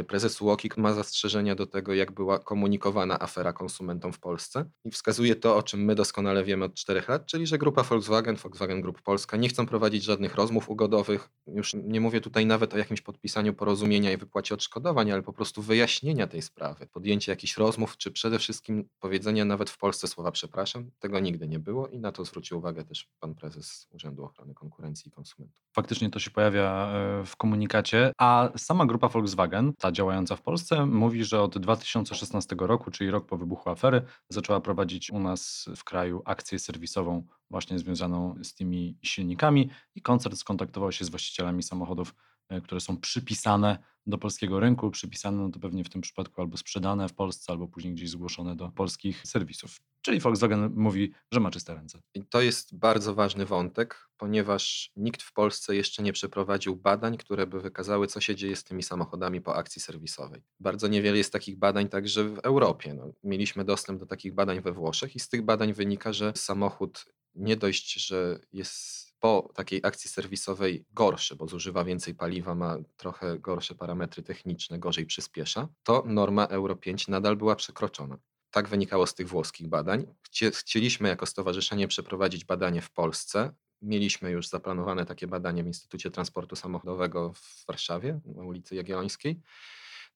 Prezes 0.05 0.41
UOKiK 0.41 0.77
ma 0.77 0.93
zastrzeżenia 0.93 1.55
do 1.55 1.67
tego, 1.67 1.95
jak 1.95 2.13
była 2.13 2.39
komunikowana 2.39 3.21
afera 3.21 3.53
konsumentom 3.53 4.13
w 4.13 4.19
Polsce 4.19 4.65
i 4.85 4.91
wskazuje 4.91 5.37
to, 5.37 5.57
o 5.57 5.63
czym 5.63 5.85
my 5.85 5.95
doskonale 5.95 6.45
wiemy 6.45 6.65
od 6.65 6.75
czterech 6.75 7.09
lat, 7.09 7.27
czyli 7.27 7.47
że 7.47 7.59
grupa 7.59 7.83
Volkswagen, 7.83 8.37
Volkswagen 8.37 8.81
Group 8.81 9.03
Polska 9.03 9.37
nie 9.37 9.49
chcą 9.49 9.67
prowadzić 9.67 10.05
żadnych 10.05 10.35
rozmów 10.35 10.71
ugodowych. 10.71 11.29
Już 11.47 11.75
nie 11.75 12.01
mówię 12.01 12.21
tutaj 12.21 12.47
nawet 12.47 12.75
o 12.75 12.79
jakimś 12.79 13.01
podpisaniu 13.01 13.55
porozumienia 13.55 14.13
i 14.13 14.17
wypłacie 14.17 14.55
odszkodowań, 14.55 15.13
ale 15.13 15.23
po 15.23 15.33
prostu 15.33 15.63
wyjaśnienia 15.63 16.27
tej 16.27 16.43
sprawy, 16.43 16.87
podjęcie 16.87 17.33
jakichś 17.33 17.57
rozmów, 17.57 17.97
czy 17.97 18.11
przede 18.11 18.39
wszystkim 18.39 18.89
powiedzenia 19.01 19.45
nawet 19.45 19.71
w 19.71 19.79
Polsce 19.79 20.09
słowa 20.09 20.33
przepraszam. 20.33 20.91
Tego 20.99 21.21
nigdy 21.21 21.49
nie 21.49 21.59
było 21.59 21.89
i 21.89 21.99
na 21.99 22.13
to 22.13 22.25
zwrócił 22.25 22.59
uwagę 22.59 22.85
też 22.85 23.09
pan 23.21 23.35
prezes 23.35 23.89
Urzędu 23.91 24.25
Ochrony 24.25 24.55
Konkurencji 24.55 25.09
i 25.09 25.11
Konsumentów. 25.11 25.63
Faktycznie 25.73 26.11
to 26.11 26.19
się 26.19 26.31
pojawia 26.31 26.93
e, 26.93 27.25
w 27.27 27.37
komunikacie, 27.37 28.13
a 28.19 28.51
sama 28.57 28.87
grupa 28.87 29.09
Volkswagen, 29.09 29.73
ta 29.87 29.93
działająca 29.93 30.37
w 30.37 30.43
Polsce, 30.43 30.87
mówi, 30.87 31.25
że 31.25 31.43
od 31.43 31.59
2016 31.59 32.57
roku, 32.59 32.91
czyli 32.91 33.11
rok 33.11 33.27
po 33.27 33.37
wybuchu 33.37 33.71
afery, 33.71 34.03
zaczęła 34.29 34.61
prowadzić 34.61 35.11
u 35.11 35.21
nas 35.21 35.69
w 35.77 35.85
kraju 35.85 36.23
akcję 36.25 36.59
serwisową 36.59 37.27
właśnie 37.51 37.79
związaną 37.79 38.35
z 38.43 38.55
tymi 38.55 38.99
silnikami 39.03 39.71
i 39.95 40.03
koncert 40.03 40.37
skontaktował 40.37 40.93
się 40.93 41.05
z 41.05 41.09
właścicielami 41.09 41.63
samochodów, 41.63 42.15
e, 42.49 42.61
które 42.61 42.81
są 42.81 42.97
przypisane 42.97 43.79
do 44.07 44.19
polskiego 44.19 44.61
rynku, 44.61 44.91
przypisane 44.91 45.43
no 45.43 45.51
to 45.51 45.61
pewnie 45.61 45.85
w 45.85 45.89
tym 45.89 46.01
przypadku 46.01 46.41
albo 46.41 46.57
sprzedane 46.57 47.09
w 47.09 47.15
Polsce, 47.15 47.53
albo 47.53 47.69
później 47.69 47.95
gdzieś 47.95 48.11
zgłoszone 48.11 48.57
do 48.57 48.69
polskich 48.69 49.27
serwisów. 49.27 49.77
Czyli 50.03 50.21
Volkswagen 50.21 50.73
mówi, 50.75 51.13
że 51.33 51.41
ma 51.41 51.51
czyste 51.51 51.75
ręce. 51.75 52.01
I 52.15 52.23
to 52.23 52.41
jest 52.41 52.77
bardzo 52.77 53.15
ważny 53.15 53.47
wątek, 53.47 54.09
ponieważ 54.17 54.93
nikt 54.97 55.23
w 55.23 55.33
Polsce 55.33 55.77
jeszcze 55.77 56.03
nie 56.03 56.13
przeprowadził 56.13 56.77
badań, 56.77 57.17
które 57.17 57.47
by 57.47 57.61
wykazały, 57.61 58.07
co 58.07 58.21
się 58.21 58.37
dzieje 58.37 58.57
z 58.57 58.65
tymi 58.65 58.83
samochodami 58.83 59.41
po 59.41 59.57
akcji 59.57 59.83
serwisowej. 59.83 60.43
Bardzo 60.61 60.89
niewiele 60.89 61.19
jest 61.19 61.33
takich 61.33 61.59
badań 61.59 61.89
także 61.89 62.25
w 62.25 62.39
Europie. 62.39 62.95
No, 62.95 63.13
mieliśmy 63.25 63.65
dostęp 63.65 64.01
do 64.01 64.07
takich 64.07 64.35
badań 64.35 64.61
we 64.61 64.73
Włoszech 64.73 65.17
i 65.17 65.21
z 65.21 65.29
tych 65.29 65.43
badań 65.43 65.73
wynika, 65.73 66.13
że 66.13 66.33
samochód 66.37 67.05
nie 67.35 67.57
dość, 67.57 68.07
że 68.07 68.39
jest 68.53 69.06
po 69.21 69.51
takiej 69.55 69.81
akcji 69.83 70.11
serwisowej 70.11 70.85
gorszy, 70.93 71.37
bo 71.37 71.49
zużywa 71.49 71.85
więcej 71.85 72.15
paliwa, 72.15 72.55
ma 72.55 72.77
trochę 72.97 73.39
gorsze 73.39 73.75
parametry 73.75 74.23
techniczne, 74.23 74.79
gorzej 74.79 75.07
przyspiesza, 75.07 75.69
to 75.83 76.03
norma 76.07 76.47
Euro 76.47 76.77
5 76.77 77.09
nadal 77.09 77.37
była 77.37 77.57
przekroczona. 77.57 78.19
Tak 78.51 78.69
wynikało 78.69 79.07
z 79.07 79.15
tych 79.15 79.29
włoskich 79.29 79.69
badań. 79.69 80.07
Chcieliśmy 80.53 81.09
jako 81.09 81.27
stowarzyszenie 81.27 81.89
przeprowadzić 81.89 82.45
badanie 82.45 82.83
w 82.83 82.91
Polsce. 82.91 83.53
Mieliśmy 83.83 84.31
już 84.31 84.49
zaplanowane 84.49 85.07
takie 85.07 85.27
badanie 85.27 85.65
w 85.65 85.67
Instytucie 85.67 86.11
Transportu 86.11 86.57
Samochodowego 86.57 87.33
w 87.33 87.67
Warszawie, 87.67 88.21
na 88.25 88.43
ulicy 88.43 88.75
Jagiellońskiej. 88.75 89.41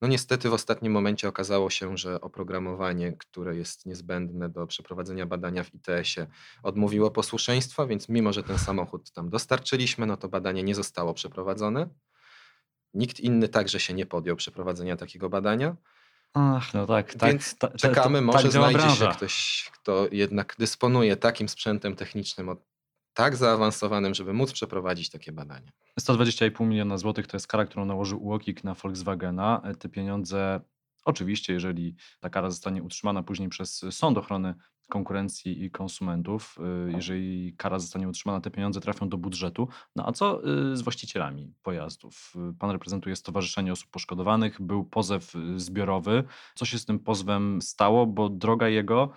No 0.01 0.07
niestety 0.07 0.49
w 0.49 0.53
ostatnim 0.53 0.93
momencie 0.93 1.27
okazało 1.27 1.69
się, 1.69 1.97
że 1.97 2.21
oprogramowanie, 2.21 3.13
które 3.13 3.55
jest 3.55 3.85
niezbędne 3.85 4.49
do 4.49 4.67
przeprowadzenia 4.67 5.25
badania 5.25 5.63
w 5.63 5.73
ITS-ie, 5.73 6.27
odmówiło 6.63 7.11
posłuszeństwa, 7.11 7.87
więc 7.87 8.09
mimo, 8.09 8.33
że 8.33 8.43
ten 8.43 8.59
samochód 8.59 9.11
tam 9.11 9.29
dostarczyliśmy, 9.29 10.05
no 10.05 10.17
to 10.17 10.29
badanie 10.29 10.63
nie 10.63 10.75
zostało 10.75 11.13
przeprowadzone. 11.13 11.89
Nikt 12.93 13.19
inny 13.19 13.47
także 13.47 13.79
się 13.79 13.93
nie 13.93 14.05
podjął 14.05 14.35
przeprowadzenia 14.35 14.97
takiego 14.97 15.29
badania. 15.29 15.75
Ach, 16.33 16.73
no 16.73 16.87
tak, 16.87 17.13
tak. 17.13 17.29
Więc 17.29 17.55
czekamy, 17.77 18.21
może 18.21 18.43
tak 18.43 18.51
znajdzie 18.51 18.89
się 18.89 19.07
ktoś, 19.07 19.69
kto 19.73 20.07
jednak 20.11 20.55
dysponuje 20.59 21.17
takim 21.17 21.49
sprzętem 21.49 21.95
technicznym 21.95 22.49
od 22.49 22.70
tak 23.13 23.35
zaawansowanym, 23.35 24.13
żeby 24.13 24.33
móc 24.33 24.51
przeprowadzić 24.51 25.09
takie 25.09 25.31
badania. 25.31 25.71
120,5 25.99 26.67
miliona 26.67 26.97
złotych 26.97 27.27
to 27.27 27.37
jest 27.37 27.47
kara, 27.47 27.65
którą 27.65 27.85
nałożył 27.85 28.25
UOKiK 28.25 28.63
na 28.63 28.73
Volkswagena. 28.73 29.61
Te 29.79 29.89
pieniądze, 29.89 30.61
oczywiście, 31.05 31.53
jeżeli 31.53 31.95
ta 32.19 32.29
kara 32.29 32.49
zostanie 32.49 32.83
utrzymana 32.83 33.23
później 33.23 33.49
przez 33.49 33.85
Sąd 33.91 34.17
Ochrony 34.17 34.55
Konkurencji 34.89 35.63
i 35.63 35.71
Konsumentów, 35.71 36.57
y, 36.87 36.91
jeżeli 36.91 37.53
kara 37.57 37.79
zostanie 37.79 38.09
utrzymana, 38.09 38.41
te 38.41 38.51
pieniądze 38.51 38.81
trafią 38.81 39.09
do 39.09 39.17
budżetu. 39.17 39.67
No 39.95 40.07
a 40.07 40.11
co 40.11 40.47
y, 40.71 40.77
z 40.77 40.81
właścicielami 40.81 41.53
pojazdów? 41.63 42.33
Pan 42.59 42.71
reprezentuje 42.71 43.15
Stowarzyszenie 43.15 43.71
Osób 43.71 43.89
Poszkodowanych, 43.89 44.61
był 44.61 44.85
pozew 44.85 45.33
zbiorowy. 45.55 46.23
Co 46.55 46.65
się 46.65 46.79
z 46.79 46.85
tym 46.85 46.99
pozwem 46.99 47.61
stało, 47.61 48.07
bo 48.07 48.29
droga 48.29 48.67
jego 48.69 49.13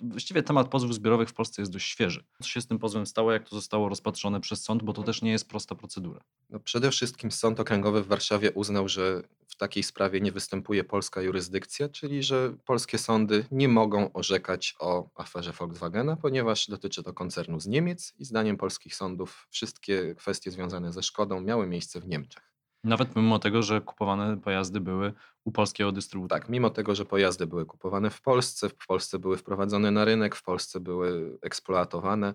Właściwie 0.00 0.42
temat 0.42 0.68
pozwów 0.68 0.94
zbiorowych 0.94 1.28
w 1.28 1.34
Polsce 1.34 1.62
jest 1.62 1.72
dość 1.72 1.90
świeży. 1.90 2.24
Co 2.42 2.48
się 2.48 2.60
z 2.60 2.66
tym 2.66 2.78
pozwem 2.78 3.06
stało, 3.06 3.32
jak 3.32 3.48
to 3.48 3.56
zostało 3.56 3.88
rozpatrzone 3.88 4.40
przez 4.40 4.62
sąd, 4.62 4.82
bo 4.82 4.92
to 4.92 5.02
też 5.02 5.22
nie 5.22 5.30
jest 5.30 5.48
prosta 5.48 5.74
procedura. 5.74 6.20
No 6.50 6.60
przede 6.60 6.90
wszystkim 6.90 7.30
Sąd 7.30 7.60
Okręgowy 7.60 8.02
w 8.02 8.06
Warszawie 8.06 8.52
uznał, 8.52 8.88
że 8.88 9.22
w 9.48 9.56
takiej 9.56 9.82
sprawie 9.82 10.20
nie 10.20 10.32
występuje 10.32 10.84
polska 10.84 11.22
jurysdykcja, 11.22 11.88
czyli 11.88 12.22
że 12.22 12.56
polskie 12.64 12.98
sądy 12.98 13.44
nie 13.50 13.68
mogą 13.68 14.12
orzekać 14.12 14.74
o 14.80 15.08
aferze 15.14 15.52
Volkswagena, 15.52 16.16
ponieważ 16.16 16.66
dotyczy 16.66 17.02
to 17.02 17.12
koncernu 17.12 17.60
z 17.60 17.66
Niemiec 17.66 18.14
i 18.18 18.24
zdaniem 18.24 18.56
polskich 18.56 18.94
sądów 18.94 19.46
wszystkie 19.50 20.14
kwestie 20.14 20.50
związane 20.50 20.92
ze 20.92 21.02
szkodą 21.02 21.40
miały 21.40 21.66
miejsce 21.66 22.00
w 22.00 22.08
Niemczech. 22.08 22.57
Nawet 22.84 23.16
mimo 23.16 23.38
tego, 23.38 23.62
że 23.62 23.80
kupowane 23.80 24.36
pojazdy 24.40 24.80
były 24.80 25.12
u 25.44 25.52
polskiego 25.52 25.92
dystrybutora. 25.92 26.40
Tak, 26.40 26.48
mimo 26.48 26.70
tego, 26.70 26.94
że 26.94 27.04
pojazdy 27.04 27.46
były 27.46 27.66
kupowane 27.66 28.10
w 28.10 28.22
Polsce, 28.22 28.68
w 28.68 28.86
Polsce 28.86 29.18
były 29.18 29.36
wprowadzone 29.36 29.90
na 29.90 30.04
rynek, 30.04 30.36
w 30.36 30.42
Polsce 30.42 30.80
były 30.80 31.38
eksploatowane, 31.42 32.34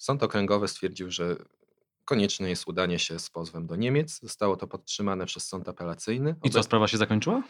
Sąd 0.00 0.22
Okręgowy 0.22 0.68
stwierdził, 0.68 1.10
że 1.10 1.36
konieczne 2.04 2.48
jest 2.48 2.68
udanie 2.68 2.98
się 2.98 3.18
z 3.18 3.30
pozwem 3.30 3.66
do 3.66 3.76
Niemiec. 3.76 4.20
Zostało 4.20 4.56
to 4.56 4.66
podtrzymane 4.66 5.26
przez 5.26 5.48
sąd 5.48 5.68
apelacyjny. 5.68 6.34
I 6.42 6.50
co, 6.50 6.62
sprawa 6.62 6.88
się 6.88 6.98
zakończyła? 6.98 7.42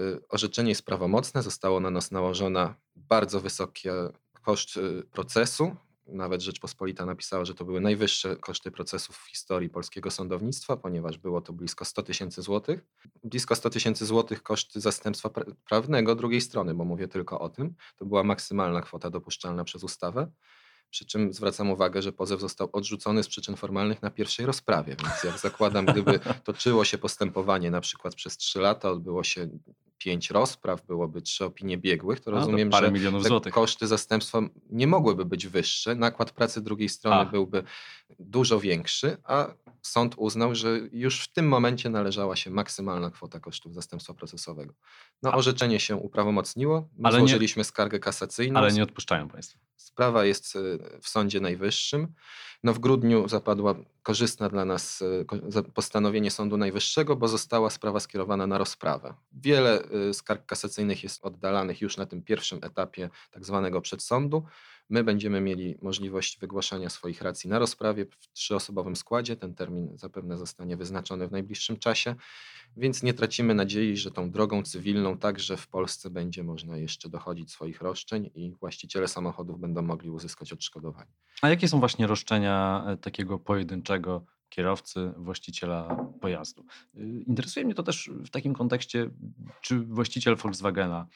Y, 0.00 0.20
orzeczenie 0.28 0.68
jest 0.68 0.82
prawomocne, 0.82 1.42
zostało 1.42 1.80
na 1.80 1.90
nas 1.90 2.10
nałożona 2.10 2.74
bardzo 2.96 3.40
wysoki 3.40 3.88
koszt 4.42 4.76
y, 4.76 5.02
procesu, 5.12 5.76
nawet 6.06 6.42
Rzeczpospolita 6.42 7.06
napisała, 7.06 7.44
że 7.44 7.54
to 7.54 7.64
były 7.64 7.80
najwyższe 7.80 8.36
koszty 8.36 8.70
procesów 8.70 9.16
w 9.16 9.28
historii 9.28 9.68
polskiego 9.68 10.10
sądownictwa, 10.10 10.76
ponieważ 10.76 11.18
było 11.18 11.40
to 11.40 11.52
blisko 11.52 11.84
100 11.84 12.02
tysięcy 12.02 12.42
złotych. 12.42 12.84
Blisko 13.24 13.54
100 13.54 13.70
tysięcy 13.70 14.06
złotych 14.06 14.42
koszty 14.42 14.80
zastępstwa 14.80 15.30
prawnego 15.68 16.14
drugiej 16.14 16.40
strony, 16.40 16.74
bo 16.74 16.84
mówię 16.84 17.08
tylko 17.08 17.40
o 17.40 17.48
tym. 17.48 17.74
To 17.96 18.04
była 18.04 18.24
maksymalna 18.24 18.80
kwota 18.80 19.10
dopuszczalna 19.10 19.64
przez 19.64 19.84
ustawę. 19.84 20.30
Przy 20.90 21.06
czym 21.06 21.32
zwracam 21.32 21.70
uwagę, 21.70 22.02
że 22.02 22.12
pozew 22.12 22.40
został 22.40 22.68
odrzucony 22.72 23.22
z 23.22 23.28
przyczyn 23.28 23.56
formalnych 23.56 24.02
na 24.02 24.10
pierwszej 24.10 24.46
rozprawie. 24.46 24.96
Więc 25.02 25.24
jak 25.24 25.38
zakładam, 25.38 25.86
gdyby 25.86 26.20
toczyło 26.44 26.84
się 26.84 26.98
postępowanie 26.98 27.70
na 27.70 27.80
przykład 27.80 28.14
przez 28.14 28.36
3 28.36 28.60
lata, 28.60 28.90
odbyło 28.90 29.24
się 29.24 29.48
pięć 29.98 30.30
rozpraw, 30.30 30.86
byłoby 30.86 31.22
trzy 31.22 31.44
opinie 31.44 31.78
biegłych, 31.78 32.20
to 32.20 32.30
rozumiem, 32.30 32.70
to 32.70 32.76
że 33.28 33.40
te 33.40 33.50
koszty 33.50 33.86
zastępstwa 33.86 34.40
nie 34.70 34.86
mogłyby 34.86 35.24
być 35.24 35.46
wyższe. 35.46 35.94
Nakład 35.94 36.30
pracy 36.30 36.60
drugiej 36.60 36.88
strony 36.88 37.16
a. 37.16 37.24
byłby 37.24 37.62
dużo 38.18 38.60
większy, 38.60 39.16
a 39.24 39.54
sąd 39.82 40.14
uznał, 40.18 40.54
że 40.54 40.80
już 40.92 41.24
w 41.24 41.32
tym 41.32 41.48
momencie 41.48 41.90
należała 41.90 42.36
się 42.36 42.50
maksymalna 42.50 43.10
kwota 43.10 43.40
kosztów 43.40 43.74
zastępstwa 43.74 44.14
procesowego. 44.14 44.74
No, 45.22 45.32
a. 45.32 45.36
orzeczenie 45.36 45.80
się 45.80 45.96
uprawomocniło. 45.96 46.88
My 46.98 47.08
ale 47.08 47.18
złożyliśmy 47.18 47.60
nie, 47.60 47.64
skargę 47.64 47.98
kasacyjną. 47.98 48.60
Ale 48.60 48.72
nie 48.72 48.82
odpuszczają 48.82 49.28
Państwo. 49.28 49.58
Sprawa 49.76 50.24
jest 50.24 50.56
y, 50.56 50.78
w 51.02 51.08
Sądzie 51.08 51.40
Najwyższym. 51.40 52.14
No 52.62 52.74
w 52.74 52.78
grudniu 52.78 53.28
zapadła 53.28 53.74
korzystna 54.06 54.48
dla 54.48 54.64
nas 54.64 55.02
y, 55.02 55.26
postanowienie 55.74 56.30
Sądu 56.30 56.56
Najwyższego, 56.56 57.16
bo 57.16 57.28
została 57.28 57.70
sprawa 57.70 58.00
skierowana 58.00 58.46
na 58.46 58.58
rozprawę. 58.58 59.14
Wiele 59.32 59.82
y, 60.10 60.14
skarg 60.14 60.46
kasacyjnych 60.46 61.02
jest 61.02 61.24
oddalanych 61.24 61.80
już 61.80 61.96
na 61.96 62.06
tym 62.06 62.22
pierwszym 62.22 62.58
etapie 62.62 63.10
tak 63.30 63.44
zwanego 63.44 63.80
przedsądu. 63.80 64.44
My 64.90 65.04
będziemy 65.04 65.40
mieli 65.40 65.78
możliwość 65.82 66.38
wygłaszania 66.38 66.90
swoich 66.90 67.22
racji 67.22 67.50
na 67.50 67.58
rozprawie 67.58 68.06
w 68.06 68.32
trzyosobowym 68.32 68.96
składzie. 68.96 69.36
Ten 69.36 69.54
termin 69.54 69.98
zapewne 69.98 70.38
zostanie 70.38 70.76
wyznaczony 70.76 71.28
w 71.28 71.32
najbliższym 71.32 71.76
czasie, 71.76 72.14
więc 72.76 73.02
nie 73.02 73.14
tracimy 73.14 73.54
nadziei, 73.54 73.96
że 73.96 74.10
tą 74.10 74.30
drogą 74.30 74.62
cywilną 74.62 75.18
także 75.18 75.56
w 75.56 75.68
Polsce 75.68 76.10
będzie 76.10 76.42
można 76.42 76.76
jeszcze 76.76 77.08
dochodzić 77.08 77.52
swoich 77.52 77.80
roszczeń 77.80 78.30
i 78.34 78.52
właściciele 78.52 79.08
samochodów 79.08 79.60
będą 79.60 79.82
mogli 79.82 80.10
uzyskać 80.10 80.52
odszkodowanie. 80.52 81.10
A 81.42 81.48
jakie 81.48 81.68
są 81.68 81.80
właśnie 81.80 82.06
roszczenia 82.06 82.84
e, 82.88 82.96
takiego 82.96 83.38
pojedynczego 83.38 83.95
tego 83.96 84.24
kierowcy, 84.48 85.12
właściciela 85.16 86.06
pojazdu. 86.20 86.64
Y, 86.96 87.24
interesuje 87.26 87.64
mnie 87.64 87.74
to 87.74 87.82
też 87.82 88.10
w 88.24 88.30
takim 88.30 88.54
kontekście, 88.54 89.10
czy 89.60 89.80
właściciel 89.80 90.36
Volkswagena, 90.36 91.06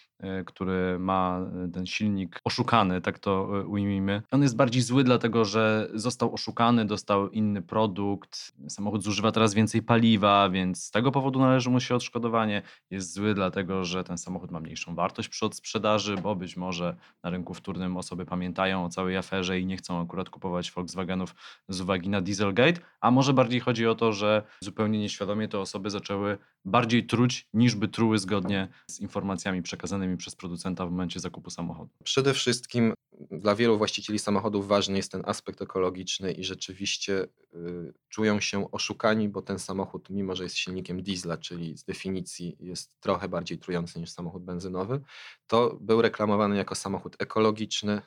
y, 0.41 0.45
który 0.45 0.99
ma 0.99 1.41
y, 1.69 1.73
ten 1.73 1.87
silnik 1.87 2.41
oszukany, 2.45 3.01
tak 3.01 3.19
to 3.19 3.43
ujmijmy, 3.69 4.23
on 4.31 4.43
jest 4.43 4.57
bardziej 4.57 4.83
zły 4.83 5.05
dlatego, 5.05 5.45
że 5.45 5.91
został 5.95 6.35
oszukany, 6.35 6.85
dostał 6.85 7.31
inny 7.31 7.63
produkt, 7.63 8.53
samochód 8.69 9.03
zużywa 9.03 9.33
teraz 9.33 9.55
więcej 9.55 9.83
paliwa, 9.83 10.51
więc 10.51 10.85
z 10.85 10.91
tego 10.91 11.13
powodu 11.13 11.41
należy 11.41 11.71
mu 11.71 11.81
się 11.81 11.95
odszkodowanie. 11.95 12.63
Jest 12.91 13.13
zły 13.13 13.35
dlatego, 13.35 13.85
że 13.85 14.05
ten 14.05 14.19
samochód 14.19 14.51
ma 14.51 14.61
mniejszą 14.61 14.95
wartość 14.95 15.29
przy 15.29 15.47
odsprzedaży, 15.47 16.17
bo 16.17 16.37
być 16.37 16.57
może 16.57 16.97
na 17.23 17.31
rynku 17.31 17.55
wtórnym 17.55 17.97
osoby 17.97 18.27
pamiętają 18.27 18.85
o 18.85 18.89
całej 18.89 19.17
aferze 19.17 19.61
i 19.61 19.67
nie 19.67 19.77
chcą 19.77 20.03
akurat 20.03 20.31
kupować 20.31 20.73
Volkswagenów 20.73 21.35
z 21.69 21.81
uwagi 21.81 22.09
na 22.09 22.21
Dieselgate, 22.21 22.81
a 23.01 23.11
może 23.11 23.20
bardziej 23.35 23.61
chodzi 23.61 23.87
o 23.87 23.95
to, 23.95 24.13
że 24.13 24.43
zupełnie 24.61 24.99
nieświadomie 24.99 25.49
te 25.49 25.59
osoby 25.59 25.91
zaczęły 25.91 26.39
bardziej 26.65 27.07
truć, 27.07 27.49
niż 27.55 27.75
by 27.75 27.89
truły 27.89 28.19
zgodnie 28.19 28.69
z 28.91 29.01
informacjami 29.01 29.63
przekazanymi 29.63 30.17
przez 30.17 30.37
producenta 30.37 30.87
w 30.87 30.91
momencie 30.91 31.21
zakupu 31.21 31.51
samochodu. 31.51 31.91
Przede 32.05 32.35
wszystkim 32.35 32.95
dla 33.31 33.55
wielu 33.55 33.79
właścicieli 33.79 34.19
samochodów 34.19 34.69
ważny 34.69 34.97
jest 34.97 35.13
ten 35.13 35.23
aspekt 35.27 35.63
ekologiczny 35.63 36.33
i 36.33 36.45
rzeczywiście 36.45 37.27
y, 37.55 37.93
czują 38.09 38.41
się 38.41 38.71
oszukani, 38.71 39.29
bo 39.29 39.43
ten 39.43 39.59
samochód, 39.59 40.11
mimo 40.11 40.37
że 40.37 40.43
jest 40.43 40.57
silnikiem 40.57 41.03
diesla, 41.03 41.37
czyli 41.37 41.77
z 41.77 41.85
definicji 41.85 42.57
jest 42.61 42.91
trochę 43.01 43.29
bardziej 43.29 43.59
trujący 43.59 44.01
niż 44.01 44.11
samochód 44.11 44.45
benzynowy, 44.45 45.01
to 45.47 45.79
był 45.81 46.03
reklamowany 46.03 46.57
jako 46.57 46.75
samochód 46.75 47.17
ekologiczny, 47.19 48.03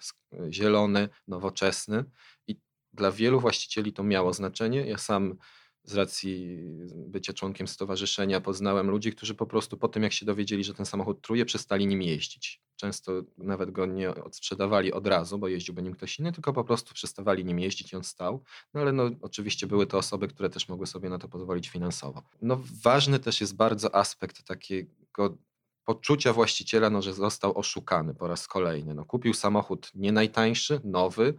zielony, 0.50 1.10
nowoczesny 1.28 2.04
i 2.48 2.56
dla 2.94 3.12
wielu 3.12 3.40
właścicieli 3.40 3.94
to 3.94 4.04
miało 4.04 4.34
znaczenie. 4.34 4.86
Ja 4.86 4.98
sam 4.98 5.36
z 5.84 5.96
racji 5.96 6.58
bycia 6.96 7.34
członkiem 7.34 7.68
stowarzyszenia 7.68 8.42
poznałem 8.42 8.90
ludzi, 8.90 9.12
którzy 9.12 9.36
po 9.36 9.46
prostu 9.46 9.78
po 9.78 9.88
tym, 9.88 10.04
jak 10.04 10.14
się 10.14 10.26
dowiedzieli, 10.26 10.64
że 10.64 10.74
ten 10.74 10.86
samochód 10.86 11.22
truje, 11.22 11.46
przestali 11.46 11.88
nim 11.88 12.02
jeździć. 12.02 12.62
Często 12.76 13.12
nawet 13.38 13.72
go 13.72 13.86
nie 13.86 14.10
odsprzedawali 14.10 14.94
od 14.94 15.08
razu, 15.08 15.38
bo 15.38 15.48
jeździłby 15.48 15.82
nim 15.82 15.94
ktoś 15.94 16.20
inny, 16.20 16.32
tylko 16.32 16.54
po 16.54 16.64
prostu 16.64 16.94
przestawali 16.94 17.46
nim 17.46 17.60
jeździć 17.60 17.94
i 17.94 17.96
on 17.96 18.04
stał. 18.04 18.44
No 18.74 18.82
ale 18.82 18.92
no, 18.92 19.10
oczywiście 19.22 19.68
były 19.68 19.88
to 19.88 19.98
osoby, 19.98 20.28
które 20.28 20.50
też 20.50 20.70
mogły 20.70 20.88
sobie 20.88 21.10
na 21.10 21.20
to 21.20 21.28
pozwolić 21.28 21.70
finansowo. 21.70 22.24
No 22.42 22.62
ważny 22.84 23.20
też 23.20 23.42
jest 23.42 23.56
bardzo 23.56 23.96
aspekt 23.96 24.44
takiego 24.44 25.38
poczucia 25.86 26.34
właściciela, 26.34 26.90
no, 26.90 27.02
że 27.02 27.14
został 27.14 27.58
oszukany 27.58 28.16
po 28.16 28.28
raz 28.28 28.48
kolejny. 28.48 28.94
No, 28.94 29.06
kupił 29.06 29.34
samochód 29.34 29.92
nie 29.96 30.12
najtańszy, 30.12 30.82
nowy, 30.84 31.34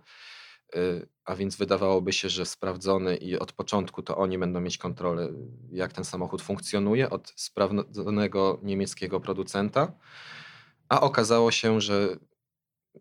a 1.24 1.36
więc 1.36 1.56
wydawałoby 1.56 2.12
się, 2.12 2.28
że 2.28 2.46
sprawdzony 2.46 3.16
i 3.16 3.38
od 3.38 3.52
początku 3.52 4.02
to 4.02 4.16
oni 4.16 4.38
będą 4.38 4.60
mieć 4.60 4.78
kontrolę, 4.78 5.32
jak 5.72 5.92
ten 5.92 6.04
samochód 6.04 6.42
funkcjonuje 6.42 7.10
od 7.10 7.32
sprawdzonego 7.36 8.60
niemieckiego 8.62 9.20
producenta, 9.20 9.92
a 10.88 11.00
okazało 11.00 11.50
się, 11.50 11.80
że 11.80 12.16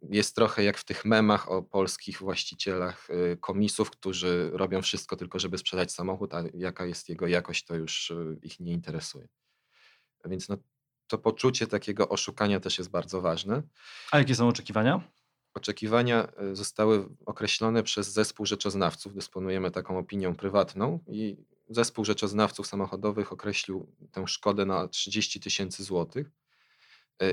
jest 0.10 0.36
trochę 0.36 0.64
jak 0.64 0.78
w 0.78 0.86
tych 0.86 1.06
memach 1.06 1.52
o 1.52 1.62
polskich 1.62 2.20
właścicielach 2.20 3.10
y, 3.10 3.38
komisów, 3.42 3.92
którzy 3.92 4.50
robią 4.54 4.82
wszystko 4.82 5.16
tylko, 5.16 5.40
żeby 5.40 5.58
sprzedać 5.58 5.92
samochód, 5.92 6.34
a 6.34 6.44
jaka 6.54 6.86
jest 6.86 7.10
jego 7.10 7.28
jakość, 7.28 7.66
to 7.66 7.76
już 7.76 8.12
y, 8.12 8.40
ich 8.44 8.60
nie 8.60 8.74
interesuje. 8.74 9.28
Więc 10.26 10.50
no, 10.50 10.58
to 11.08 11.18
poczucie 11.18 11.68
takiego 11.68 12.10
oszukania 12.10 12.60
też 12.60 12.78
jest 12.78 12.90
bardzo 12.90 13.22
ważne. 13.22 13.64
A 14.12 14.20
jakie 14.20 14.36
są 14.36 14.48
oczekiwania? 14.48 15.02
Oczekiwania 15.54 16.28
y, 16.52 16.56
zostały 16.56 17.10
określone 17.26 17.84
przez 17.84 18.12
zespół 18.12 18.46
rzeczoznawców. 18.46 19.14
Dysponujemy 19.14 19.72
taką 19.72 19.98
opinią 19.98 20.36
prywatną 20.36 21.00
i 21.08 21.38
zespół 21.70 22.06
rzeczoznawców 22.06 22.68
samochodowych 22.68 23.32
określił 23.32 23.96
tę 24.12 24.28
szkodę 24.28 24.66
na 24.66 24.88
30 24.88 25.40
tysięcy 25.40 25.84
złotych 25.84 26.32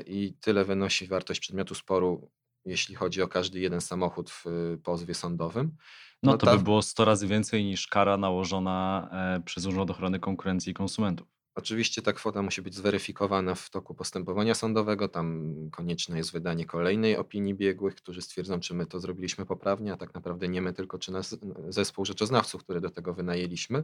i 0.07 0.35
tyle 0.41 0.65
wynosi 0.65 1.07
wartość 1.07 1.41
przedmiotu 1.41 1.75
sporu 1.75 2.31
jeśli 2.65 2.95
chodzi 2.95 3.23
o 3.23 3.29
każdy 3.29 3.61
jeden 3.61 3.81
samochód 3.81 4.31
w 4.31 4.47
y, 4.47 4.79
pozwie 4.83 5.15
sądowym. 5.15 5.77
No, 6.23 6.33
no 6.33 6.39
to 6.39 6.47
ta... 6.47 6.57
by 6.57 6.63
było 6.63 6.83
100 6.83 7.05
razy 7.05 7.27
więcej 7.27 7.65
niż 7.65 7.87
kara 7.87 8.17
nałożona 8.17 9.09
e, 9.13 9.43
przez 9.45 9.67
Urząd 9.67 9.91
Ochrony 9.91 10.21
Konkurencji 10.21 10.71
i 10.71 10.75
Konsumentów. 10.75 11.29
Oczywiście 11.61 12.03
ta 12.03 12.13
kwota 12.13 12.43
musi 12.43 12.63
być 12.63 12.75
zweryfikowana 12.75 13.55
w 13.55 13.71
toku 13.71 13.95
postępowania 13.95 14.55
sądowego. 14.55 15.09
Tam 15.09 15.55
konieczne 15.73 16.19
jest 16.19 16.33
wydanie 16.33 16.67
kolejnej 16.67 17.17
opinii 17.17 17.55
biegłych, 17.55 17.95
którzy 17.95 18.23
stwierdzą, 18.23 18.61
czy 18.61 18.75
my 18.75 18.87
to 18.87 19.01
zrobiliśmy 19.01 19.47
poprawnie, 19.47 19.93
a 19.93 19.97
tak 19.97 20.15
naprawdę 20.15 20.49
nie 20.49 20.63
my, 20.63 20.73
tylko 20.73 20.99
czy 20.99 21.13
nas 21.13 21.39
zespół 21.69 22.05
rzeczoznawców, 22.05 22.65
który 22.65 22.81
do 22.81 22.91
tego 22.91 23.15
wynajęliśmy. 23.15 23.83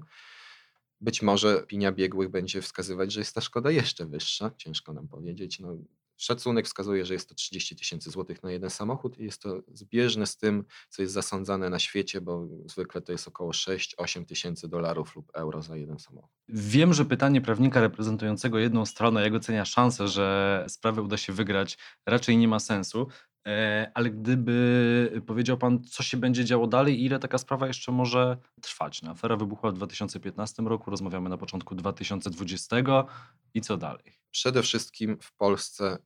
Być 1.00 1.22
może 1.22 1.62
opinia 1.62 1.92
biegłych 1.92 2.28
będzie 2.28 2.62
wskazywać, 2.62 3.12
że 3.12 3.20
jest 3.20 3.34
ta 3.34 3.40
szkoda 3.40 3.70
jeszcze 3.70 4.06
wyższa. 4.06 4.50
Ciężko 4.56 4.92
nam 4.92 5.08
powiedzieć. 5.08 5.60
No, 5.60 5.76
Szacunek 6.16 6.66
wskazuje, 6.66 7.04
że 7.04 7.14
jest 7.14 7.28
to 7.28 7.34
30 7.34 7.76
tysięcy 7.76 8.10
złotych 8.10 8.42
na 8.42 8.52
jeden 8.52 8.70
samochód 8.70 9.18
i 9.18 9.24
jest 9.24 9.42
to 9.42 9.62
zbieżne 9.72 10.26
z 10.26 10.36
tym, 10.36 10.64
co 10.88 11.02
jest 11.02 11.14
zasądzane 11.14 11.70
na 11.70 11.78
świecie, 11.78 12.20
bo 12.20 12.48
zwykle 12.66 13.00
to 13.00 13.12
jest 13.12 13.28
około 13.28 13.50
6-8 13.50 14.24
tysięcy 14.24 14.68
dolarów 14.68 15.16
lub 15.16 15.30
euro 15.34 15.62
za 15.62 15.76
jeden 15.76 15.98
samochód. 15.98 16.30
Wiem, 16.48 16.94
że 16.94 17.04
pytanie 17.04 17.40
prawnika 17.40 17.80
reprezentującego 17.80 18.58
jedną 18.58 18.86
stronę, 18.86 19.22
jak 19.22 19.34
ocenia 19.34 19.64
szansę, 19.64 20.08
że 20.08 20.64
sprawę 20.68 21.02
uda 21.02 21.16
się 21.16 21.32
wygrać, 21.32 21.78
raczej 22.06 22.36
nie 22.36 22.48
ma 22.48 22.58
sensu. 22.60 23.08
E, 23.46 23.90
ale 23.94 24.10
gdyby 24.10 25.22
powiedział 25.26 25.58
Pan, 25.58 25.84
co 25.84 26.02
się 26.02 26.16
będzie 26.16 26.44
działo 26.44 26.66
dalej 26.66 27.00
i 27.00 27.04
ile 27.04 27.18
taka 27.18 27.38
sprawa 27.38 27.66
jeszcze 27.66 27.92
może 27.92 28.36
trwać? 28.60 29.02
No, 29.02 29.10
afera 29.10 29.36
wybuchła 29.36 29.70
w 29.70 29.74
2015 29.74 30.62
roku, 30.62 30.90
rozmawiamy 30.90 31.28
na 31.28 31.38
początku 31.38 31.74
2020 31.74 32.76
i 33.54 33.60
co 33.60 33.76
dalej? 33.76 34.18
Przede 34.30 34.62
wszystkim 34.62 35.16
w 35.20 35.32
Polsce 35.32 35.98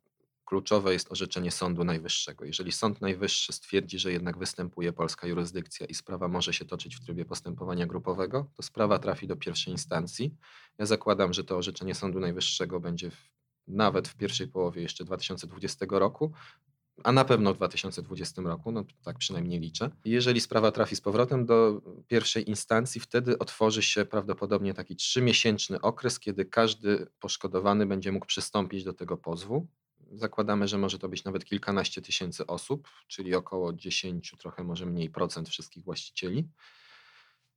kluczowe 0.45 0.93
jest 0.93 1.13
orzeczenie 1.13 1.51
Sądu 1.51 1.85
Najwyższego. 1.85 2.45
Jeżeli 2.45 2.73
Sąd 2.73 3.01
Najwyższy 3.01 3.53
stwierdzi, 3.53 3.99
że 3.99 4.13
jednak 4.13 4.39
występuje 4.39 4.93
polska 4.93 5.27
jurysdykcja 5.27 5.87
i 5.87 5.95
sprawa 5.95 6.29
może 6.29 6.53
się 6.53 6.65
toczyć 6.65 6.97
w 6.97 7.01
trybie 7.01 7.25
postępowania 7.25 7.87
grupowego, 7.87 8.51
to 8.57 8.63
sprawa 8.63 8.99
trafi 8.99 9.27
do 9.27 9.37
pierwszej 9.37 9.73
instancji. 9.73 10.35
Ja 10.79 10.87
zakładam, 10.87 11.33
że 11.33 11.45
to 11.45 11.57
orzeczenie 11.57 11.95
Sądu 11.95 12.21
Najwyższego 12.21 12.81
będzie 12.81 13.11
w, 13.11 13.31
nawet 13.69 14.09
w 14.09 14.17
pierwszej 14.17 14.49
połowie 14.49 14.83
jeszcze 14.83 15.05
2020 15.05 15.87
roku, 15.91 16.33
a 17.05 17.13
na 17.13 17.25
pewno 17.25 17.55
w 17.55 17.57
2020 17.57 18.43
roku, 18.43 18.73
no 18.73 18.85
tak 19.05 19.19
przynajmniej 19.19 19.61
liczę. 19.61 19.91
Jeżeli 20.05 20.41
sprawa 20.41 20.73
trafi 20.73 20.97
z 20.97 21.01
powrotem 21.01 21.47
do 21.47 21.83
pierwszej 22.07 22.49
instancji, 22.49 23.01
wtedy 23.01 23.39
otworzy 23.39 23.83
się 23.83 24.05
prawdopodobnie 24.05 24.75
taki 24.75 24.97
trzymiesięczny 24.97 25.81
okres, 25.81 26.21
kiedy 26.21 26.45
każdy 26.45 27.07
poszkodowany 27.21 27.87
będzie 27.87 28.13
mógł 28.13 28.27
przystąpić 28.27 28.85
do 28.85 28.93
tego 28.93 29.17
pozwu. 29.17 29.67
Zakładamy, 30.13 30.69
że 30.69 30.79
może 30.79 30.99
to 30.99 31.09
być 31.09 31.25
nawet 31.25 31.45
kilkanaście 31.45 32.03
tysięcy 32.03 32.47
osób, 32.47 32.89
czyli 33.09 33.35
około 33.35 33.73
10, 33.73 34.35
trochę 34.39 34.65
może 34.65 34.87
mniej 34.87 35.11
procent 35.11 35.49
wszystkich 35.49 35.85
właścicieli. 35.85 36.49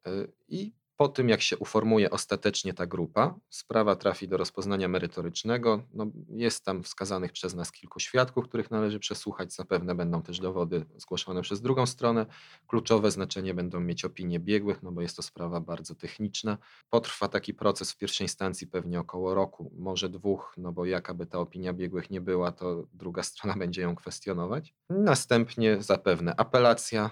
Y, 0.07 0.31
I 0.47 0.73
po 0.97 1.07
tym, 1.07 1.29
jak 1.29 1.41
się 1.41 1.57
uformuje 1.57 2.09
ostatecznie 2.09 2.73
ta 2.73 2.85
grupa, 2.85 3.35
sprawa 3.49 3.95
trafi 3.95 4.27
do 4.27 4.37
rozpoznania 4.37 4.87
merytorycznego. 4.87 5.83
No, 5.93 6.05
jest 6.29 6.65
tam 6.65 6.83
wskazanych 6.83 7.31
przez 7.31 7.55
nas 7.55 7.71
kilku 7.71 7.99
świadków, 7.99 8.45
których 8.45 8.71
należy 8.71 8.99
przesłuchać. 8.99 9.53
Zapewne 9.53 9.95
będą 9.95 10.21
też 10.21 10.39
dowody 10.39 10.85
zgłoszone 10.97 11.41
przez 11.41 11.61
drugą 11.61 11.85
stronę. 11.85 12.25
Kluczowe 12.67 13.11
znaczenie 13.11 13.53
będą 13.53 13.79
mieć 13.79 14.05
opinie 14.05 14.39
biegłych, 14.39 14.83
no 14.83 14.91
bo 14.91 15.01
jest 15.01 15.15
to 15.15 15.21
sprawa 15.21 15.61
bardzo 15.61 15.95
techniczna. 15.95 16.57
Potrwa 16.89 17.27
taki 17.27 17.53
proces 17.53 17.91
w 17.91 17.97
pierwszej 17.97 18.25
instancji 18.25 18.67
pewnie 18.67 18.99
około 18.99 19.35
roku, 19.35 19.71
może 19.77 20.09
dwóch, 20.09 20.53
no 20.57 20.71
bo 20.71 20.85
jaka 20.85 21.13
by 21.13 21.25
ta 21.25 21.39
opinia 21.39 21.73
biegłych 21.73 22.09
nie 22.09 22.21
była, 22.21 22.51
to 22.51 22.87
druga 22.93 23.23
strona 23.33 23.57
będzie 23.57 23.81
ją 23.81 23.95
kwestionować. 23.95 24.73
Następnie 24.89 25.81
zapewne 25.81 26.33
apelacja, 26.37 27.09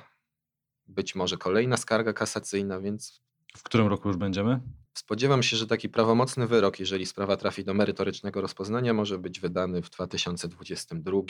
być 0.87 1.15
może 1.15 1.37
kolejna 1.37 1.77
skarga 1.77 2.13
kasacyjna, 2.13 2.79
więc 2.79 3.21
w 3.57 3.63
którym 3.63 3.87
roku 3.87 4.07
już 4.07 4.17
będziemy? 4.17 4.59
Spodziewam 4.93 5.43
się, 5.43 5.57
że 5.57 5.67
taki 5.67 5.89
prawomocny 5.89 6.47
wyrok, 6.47 6.79
jeżeli 6.79 7.05
sprawa 7.05 7.37
trafi 7.37 7.63
do 7.63 7.73
merytorycznego 7.73 8.41
rozpoznania, 8.41 8.93
może 8.93 9.17
być 9.17 9.39
wydany 9.39 9.81
w 9.81 9.89
2022, 9.89 11.21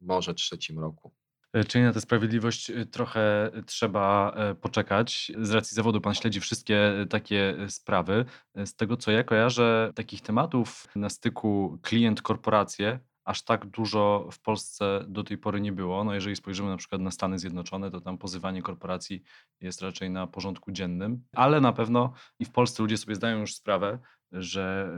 może 0.00 0.34
trzecim 0.34 0.78
roku. 0.78 1.12
E, 1.54 1.64
czyli 1.64 1.84
na 1.84 1.92
tę 1.92 2.00
sprawiedliwość 2.00 2.70
e, 2.70 2.86
trochę 2.86 3.50
trzeba 3.66 4.34
e, 4.36 4.54
poczekać. 4.54 5.32
Z 5.38 5.50
racji 5.50 5.74
zawodu 5.74 6.00
pan 6.00 6.14
śledzi 6.14 6.40
wszystkie 6.40 7.06
takie 7.10 7.56
sprawy. 7.68 8.24
Z 8.64 8.74
tego 8.74 8.96
co 8.96 9.10
ja 9.10 9.24
kojarzę, 9.24 9.92
takich 9.94 10.20
tematów 10.20 10.88
na 10.96 11.08
styku 11.08 11.78
klient-korporacje 11.82 12.98
aż 13.24 13.42
tak 13.42 13.66
dużo 13.66 14.28
w 14.32 14.40
Polsce 14.40 15.04
do 15.08 15.24
tej 15.24 15.38
pory 15.38 15.60
nie 15.60 15.72
było. 15.72 16.04
No 16.04 16.14
jeżeli 16.14 16.36
spojrzymy 16.36 16.68
na 16.68 16.76
przykład 16.76 17.00
na 17.00 17.10
Stany 17.10 17.38
Zjednoczone, 17.38 17.90
to 17.90 18.00
tam 18.00 18.18
pozywanie 18.18 18.62
korporacji 18.62 19.22
jest 19.60 19.82
raczej 19.82 20.10
na 20.10 20.26
porządku 20.26 20.72
dziennym, 20.72 21.24
ale 21.32 21.60
na 21.60 21.72
pewno 21.72 22.12
i 22.38 22.44
w 22.44 22.50
Polsce 22.50 22.82
ludzie 22.82 22.96
sobie 22.96 23.14
zdają 23.14 23.40
już 23.40 23.54
sprawę, 23.54 23.98
że 24.32 24.90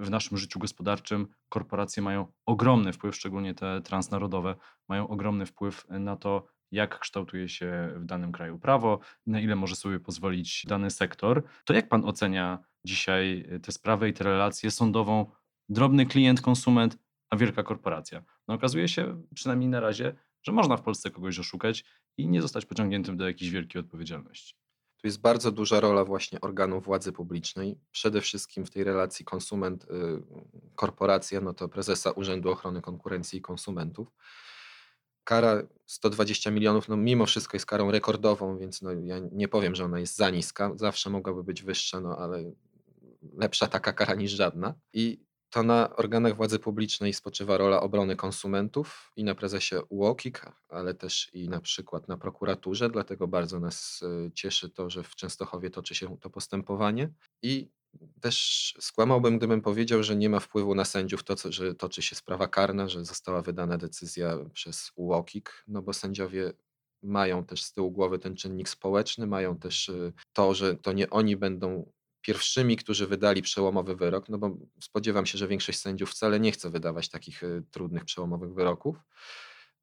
y, 0.00 0.04
w 0.04 0.10
naszym 0.10 0.38
życiu 0.38 0.58
gospodarczym 0.58 1.28
korporacje 1.48 2.02
mają 2.02 2.26
ogromny 2.46 2.92
wpływ, 2.92 3.16
szczególnie 3.16 3.54
te 3.54 3.80
transnarodowe, 3.80 4.54
mają 4.88 5.08
ogromny 5.08 5.46
wpływ 5.46 5.86
na 5.88 6.16
to, 6.16 6.46
jak 6.72 6.98
kształtuje 6.98 7.48
się 7.48 7.92
w 7.96 8.04
danym 8.04 8.32
kraju 8.32 8.58
prawo, 8.58 9.00
na 9.26 9.40
ile 9.40 9.56
może 9.56 9.76
sobie 9.76 10.00
pozwolić 10.00 10.64
dany 10.68 10.90
sektor. 10.90 11.42
To 11.64 11.74
jak 11.74 11.88
pan 11.88 12.04
ocenia 12.04 12.58
dzisiaj 12.86 13.48
tę 13.62 13.72
sprawę 13.72 14.08
i 14.08 14.12
tę 14.12 14.24
relację 14.24 14.70
sądową 14.70 15.30
drobny 15.68 16.06
klient, 16.06 16.40
konsument 16.40 16.98
a 17.30 17.36
wielka 17.36 17.62
korporacja. 17.62 18.24
No 18.48 18.54
okazuje 18.54 18.88
się, 18.88 19.22
przynajmniej 19.34 19.68
na 19.68 19.80
razie, 19.80 20.14
że 20.42 20.52
można 20.52 20.76
w 20.76 20.82
Polsce 20.82 21.10
kogoś 21.10 21.38
oszukać 21.38 21.84
i 22.16 22.28
nie 22.28 22.42
zostać 22.42 22.66
pociągniętym 22.66 23.16
do 23.16 23.26
jakiejś 23.26 23.50
wielkiej 23.50 23.80
odpowiedzialności. 23.80 24.54
Tu 24.96 25.06
jest 25.06 25.20
bardzo 25.20 25.52
duża 25.52 25.80
rola 25.80 26.04
właśnie 26.04 26.40
organów 26.40 26.84
władzy 26.84 27.12
publicznej. 27.12 27.78
Przede 27.90 28.20
wszystkim 28.20 28.66
w 28.66 28.70
tej 28.70 28.84
relacji 28.84 29.24
konsument-korporacja, 29.24 31.38
y, 31.38 31.42
no 31.42 31.54
to 31.54 31.68
prezesa 31.68 32.10
Urzędu 32.10 32.50
Ochrony 32.50 32.82
Konkurencji 32.82 33.38
i 33.38 33.42
Konsumentów. 33.42 34.08
Kara 35.24 35.62
120 35.86 36.50
milionów, 36.50 36.88
no 36.88 36.96
mimo 36.96 37.26
wszystko 37.26 37.56
jest 37.56 37.66
karą 37.66 37.90
rekordową, 37.90 38.58
więc 38.58 38.82
no 38.82 38.92
ja 38.92 39.16
nie 39.32 39.48
powiem, 39.48 39.74
że 39.74 39.84
ona 39.84 40.00
jest 40.00 40.16
za 40.16 40.30
niska. 40.30 40.72
Zawsze 40.76 41.10
mogłaby 41.10 41.44
być 41.44 41.62
wyższa, 41.62 42.00
no 42.00 42.18
ale 42.18 42.52
lepsza 43.38 43.66
taka 43.66 43.92
kara 43.92 44.14
niż 44.14 44.32
żadna. 44.32 44.74
I 44.92 45.24
to 45.54 45.62
na 45.62 45.96
organach 45.96 46.36
władzy 46.36 46.58
publicznej 46.58 47.12
spoczywa 47.12 47.56
rola 47.56 47.80
obrony 47.80 48.16
konsumentów 48.16 49.12
i 49.16 49.24
na 49.24 49.34
prezesie 49.34 49.74
UOKiK, 49.88 50.52
ale 50.68 50.94
też 50.94 51.30
i 51.32 51.48
na 51.48 51.60
przykład 51.60 52.08
na 52.08 52.16
prokuraturze, 52.16 52.90
dlatego 52.90 53.28
bardzo 53.28 53.60
nas 53.60 54.00
e, 54.26 54.30
cieszy 54.32 54.70
to, 54.70 54.90
że 54.90 55.02
w 55.02 55.14
Częstochowie 55.14 55.70
toczy 55.70 55.94
się 55.94 56.16
to 56.20 56.30
postępowanie. 56.30 57.10
I 57.42 57.70
też 58.20 58.74
skłamałbym, 58.80 59.38
gdybym 59.38 59.62
powiedział, 59.62 60.02
że 60.02 60.16
nie 60.16 60.28
ma 60.28 60.40
wpływu 60.40 60.74
na 60.74 60.84
sędziów 60.84 61.24
to, 61.24 61.34
że 61.52 61.74
toczy 61.74 62.02
się 62.02 62.16
sprawa 62.16 62.48
karna, 62.48 62.88
że 62.88 63.04
została 63.04 63.42
wydana 63.42 63.78
decyzja 63.78 64.38
przez 64.52 64.92
UOKiK, 64.96 65.64
no 65.68 65.82
bo 65.82 65.92
sędziowie 65.92 66.52
mają 67.02 67.44
też 67.44 67.62
z 67.62 67.72
tyłu 67.72 67.90
głowy 67.90 68.18
ten 68.18 68.36
czynnik 68.36 68.68
społeczny, 68.68 69.26
mają 69.26 69.58
też 69.58 69.88
e, 69.88 70.12
to, 70.32 70.54
że 70.54 70.76
to 70.76 70.92
nie 70.92 71.10
oni 71.10 71.36
będą 71.36 71.92
pierwszymi, 72.26 72.76
którzy 72.76 73.06
wydali 73.06 73.42
przełomowy 73.42 73.96
wyrok, 73.96 74.28
no 74.28 74.38
bo 74.38 74.56
spodziewam 74.80 75.26
się, 75.26 75.38
że 75.38 75.48
większość 75.48 75.80
sędziów 75.80 76.10
wcale 76.10 76.40
nie 76.40 76.52
chce 76.52 76.70
wydawać 76.70 77.08
takich 77.08 77.42
y, 77.42 77.62
trudnych, 77.70 78.04
przełomowych 78.04 78.54
wyroków. 78.54 78.96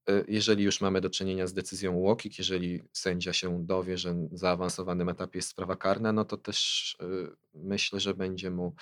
Y, 0.10 0.26
jeżeli 0.28 0.64
już 0.64 0.82
mamy 0.82 1.02
do 1.02 1.10
czynienia 1.10 1.48
z 1.48 1.54
decyzją 1.54 1.94
UOKiK, 1.94 2.38
jeżeli 2.38 2.84
sędzia 2.94 3.34
się 3.34 3.66
dowie, 3.66 3.98
że 3.98 4.14
na 4.14 4.28
zaawansowanym 4.32 5.10
etapie 5.10 5.38
jest 5.38 5.50
sprawa 5.50 5.76
karna, 5.76 6.14
no 6.14 6.26
to 6.26 6.38
też 6.38 6.98
y, 7.02 7.36
myślę, 7.54 8.00
że 8.00 8.14
będzie 8.14 8.52
mu 8.52 8.76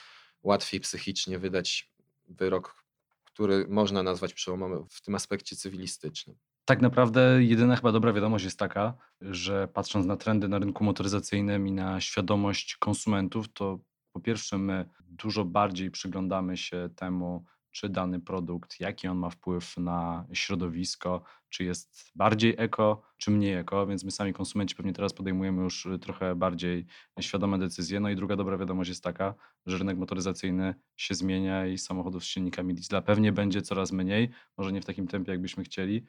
łatwiej 0.44 0.80
psychicznie 0.80 1.40
wydać 1.40 1.92
wyrok, 2.28 2.84
który 3.24 3.68
można 3.68 4.04
nazwać 4.04 4.34
przełomowym 4.34 4.86
w 4.90 5.02
tym 5.02 5.16
aspekcie 5.16 5.56
cywilistycznym. 5.56 6.36
Tak 6.70 6.82
naprawdę 6.82 7.44
jedyna 7.44 7.76
chyba 7.76 7.92
dobra 7.92 8.14
wiadomość 8.14 8.46
jest 8.46 8.60
taka, 8.60 8.94
że 9.22 9.68
patrząc 9.68 10.06
na 10.06 10.18
trendy 10.18 10.48
na 10.48 10.60
rynku 10.60 10.84
motoryzacyjnym 10.84 11.68
i 11.68 11.72
na 11.72 12.02
świadomość 12.02 12.78
konsumentów, 12.78 13.54
to 13.54 13.80
po 14.12 14.20
pierwsze 14.20 14.58
my 14.58 14.90
dużo 15.02 15.46
bardziej 15.46 15.92
przyglądamy 15.92 16.58
się 16.58 16.90
temu, 16.96 17.46
czy 17.72 17.90
dany 17.90 18.20
produkt, 18.20 18.80
jaki 18.80 19.08
on 19.08 19.18
ma 19.18 19.30
wpływ 19.30 19.78
na 19.78 20.26
środowisko, 20.34 21.24
czy 21.50 21.64
jest 21.64 22.12
bardziej 22.16 22.56
eko, 22.58 23.02
czy 23.18 23.32
mniej 23.32 23.54
eko, 23.54 23.88
więc 23.88 24.04
my 24.04 24.12
sami 24.12 24.34
konsumenci 24.34 24.76
pewnie 24.76 24.94
teraz 24.94 25.14
podejmujemy 25.14 25.64
już 25.64 25.88
trochę 26.02 26.36
bardziej 26.36 26.86
świadome 27.20 27.60
decyzje. 27.60 28.00
No 28.00 28.10
i 28.10 28.16
druga 28.16 28.36
dobra 28.36 28.58
wiadomość 28.58 28.90
jest 28.90 29.04
taka, 29.04 29.34
że 29.66 29.78
rynek 29.78 29.98
motoryzacyjny 29.98 30.76
się 30.98 31.16
zmienia 31.16 31.68
i 31.68 31.78
samochodów 31.78 32.24
z 32.24 32.28
silnikami 32.28 32.74
diesla 32.74 33.02
pewnie 33.02 33.32
będzie 33.32 33.62
coraz 33.62 33.92
mniej, 33.92 34.30
może 34.58 34.72
nie 34.72 34.82
w 34.82 34.86
takim 34.86 35.08
tempie, 35.08 35.32
jakbyśmy 35.32 35.64
chcieli, 35.64 36.06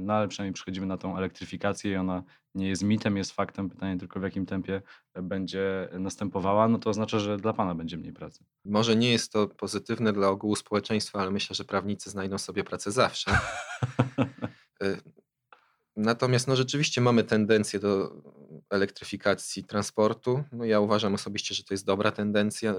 no 0.00 0.14
ale 0.14 0.28
przynajmniej 0.28 0.54
przechodzimy 0.54 0.86
na 0.86 0.96
tą 0.96 1.18
elektryfikację 1.18 1.92
i 1.92 1.96
ona 1.96 2.22
nie 2.54 2.68
jest 2.68 2.82
mitem, 2.82 3.16
jest 3.16 3.32
faktem. 3.32 3.70
Pytanie 3.70 3.98
tylko 3.98 4.20
w 4.20 4.22
jakim 4.22 4.46
tempie 4.46 4.82
będzie 5.22 5.88
następowała, 5.92 6.68
no 6.68 6.78
to 6.78 6.90
oznacza, 6.90 7.18
że 7.18 7.36
dla 7.36 7.52
Pana 7.52 7.74
będzie 7.74 7.96
mniej 7.96 8.12
pracy. 8.12 8.44
Może 8.64 8.96
nie 8.96 9.12
jest 9.12 9.32
to 9.32 9.48
pozytywne 9.48 10.12
dla 10.12 10.28
ogółu 10.28 10.56
społeczeństwa, 10.56 11.20
ale 11.20 11.30
myślę, 11.30 11.54
że 11.54 11.64
prawnicy 11.64 12.10
znajdą 12.10 12.38
sobie 12.38 12.64
pracę 12.64 12.92
zawsze. 12.92 13.38
Y, 14.82 14.96
natomiast 15.96 16.48
no, 16.48 16.56
rzeczywiście 16.56 17.00
mamy 17.00 17.24
tendencję 17.24 17.80
do 17.80 18.22
elektryfikacji 18.70 19.64
transportu. 19.64 20.44
No, 20.52 20.64
ja 20.64 20.80
uważam 20.80 21.14
osobiście, 21.14 21.54
że 21.54 21.64
to 21.64 21.74
jest 21.74 21.86
dobra 21.86 22.12
tendencja. 22.12 22.74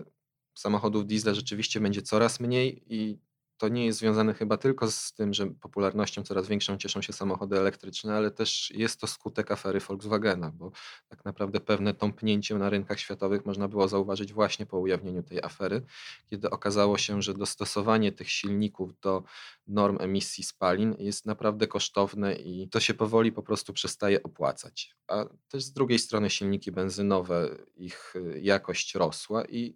Samochodów 0.58 1.08
diesla 1.08 1.34
rzeczywiście 1.34 1.80
będzie 1.80 2.02
coraz 2.02 2.40
mniej 2.40 2.84
i 2.88 3.20
to 3.58 3.68
nie 3.68 3.86
jest 3.86 4.00
związane 4.00 4.34
chyba 4.34 4.58
tylko 4.58 4.92
z 4.92 5.14
tym, 5.14 5.34
że 5.34 5.48
popularnością 5.48 6.24
coraz 6.24 6.48
większą 6.48 6.78
cieszą 6.78 7.02
się 7.02 7.14
samochody 7.14 7.58
elektryczne, 7.58 8.16
ale 8.16 8.32
też 8.32 8.72
jest 8.72 9.00
to 9.00 9.08
skutek 9.08 9.52
afery 9.52 9.80
Volkswagena, 9.80 10.52
bo 10.52 10.72
tak 11.08 11.26
naprawdę 11.26 11.60
pewne 11.60 11.94
tąpnięcie 11.94 12.56
na 12.56 12.70
rynkach 12.70 13.00
światowych 13.00 13.46
można 13.46 13.68
było 13.68 13.88
zauważyć 13.88 14.34
właśnie 14.34 14.66
po 14.66 14.80
ujawnieniu 14.80 15.24
tej 15.24 15.44
afery, 15.44 15.82
kiedy 16.30 16.50
okazało 16.50 16.98
się, 16.98 17.22
że 17.22 17.34
dostosowanie 17.34 18.12
tych 18.12 18.30
silników 18.30 19.00
do 19.00 19.24
norm 19.68 19.98
emisji 20.00 20.44
spalin 20.44 20.96
jest 21.00 21.26
naprawdę 21.26 21.68
kosztowne 21.68 22.36
i 22.36 22.70
to 22.70 22.80
się 22.80 22.94
powoli 22.94 23.32
po 23.32 23.44
prostu 23.44 23.74
przestaje 23.74 24.24
opłacać. 24.24 24.96
A 25.08 25.26
też 25.48 25.64
z 25.64 25.74
drugiej 25.74 26.00
strony 26.00 26.30
silniki 26.30 26.72
benzynowe, 26.72 27.50
ich 27.76 28.16
y, 28.16 28.40
jakość 28.42 28.96
rosła 28.96 29.46
i 29.46 29.76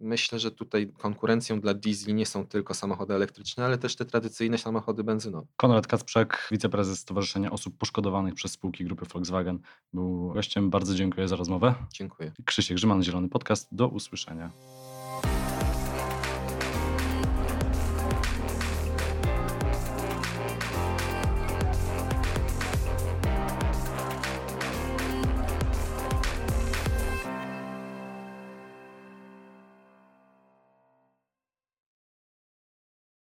Myślę, 0.00 0.38
że 0.38 0.50
tutaj 0.50 0.92
konkurencją 0.98 1.60
dla 1.60 1.74
diesli 1.74 2.14
nie 2.14 2.26
są 2.26 2.46
tylko 2.46 2.74
samochody 2.74 3.14
elektryczne, 3.14 3.64
ale 3.64 3.78
też 3.78 3.96
te 3.96 4.04
tradycyjne 4.04 4.58
samochody 4.58 5.04
benzynowe. 5.04 5.46
Konrad 5.56 5.86
Kacprzak, 5.86 6.48
wiceprezes 6.50 6.98
Stowarzyszenia 6.98 7.50
Osób 7.50 7.78
Poszkodowanych 7.78 8.34
przez 8.34 8.52
spółki 8.52 8.84
grupy 8.84 9.06
Volkswagen, 9.12 9.58
był 9.92 10.32
gościem. 10.32 10.70
Bardzo 10.70 10.94
dziękuję 10.94 11.28
za 11.28 11.36
rozmowę. 11.36 11.74
Dziękuję. 11.92 12.32
Krzysiek 12.44 12.76
Grzyman, 12.76 13.02
Zielony 13.02 13.28
Podcast. 13.28 13.68
Do 13.72 13.88
usłyszenia. 13.88 14.50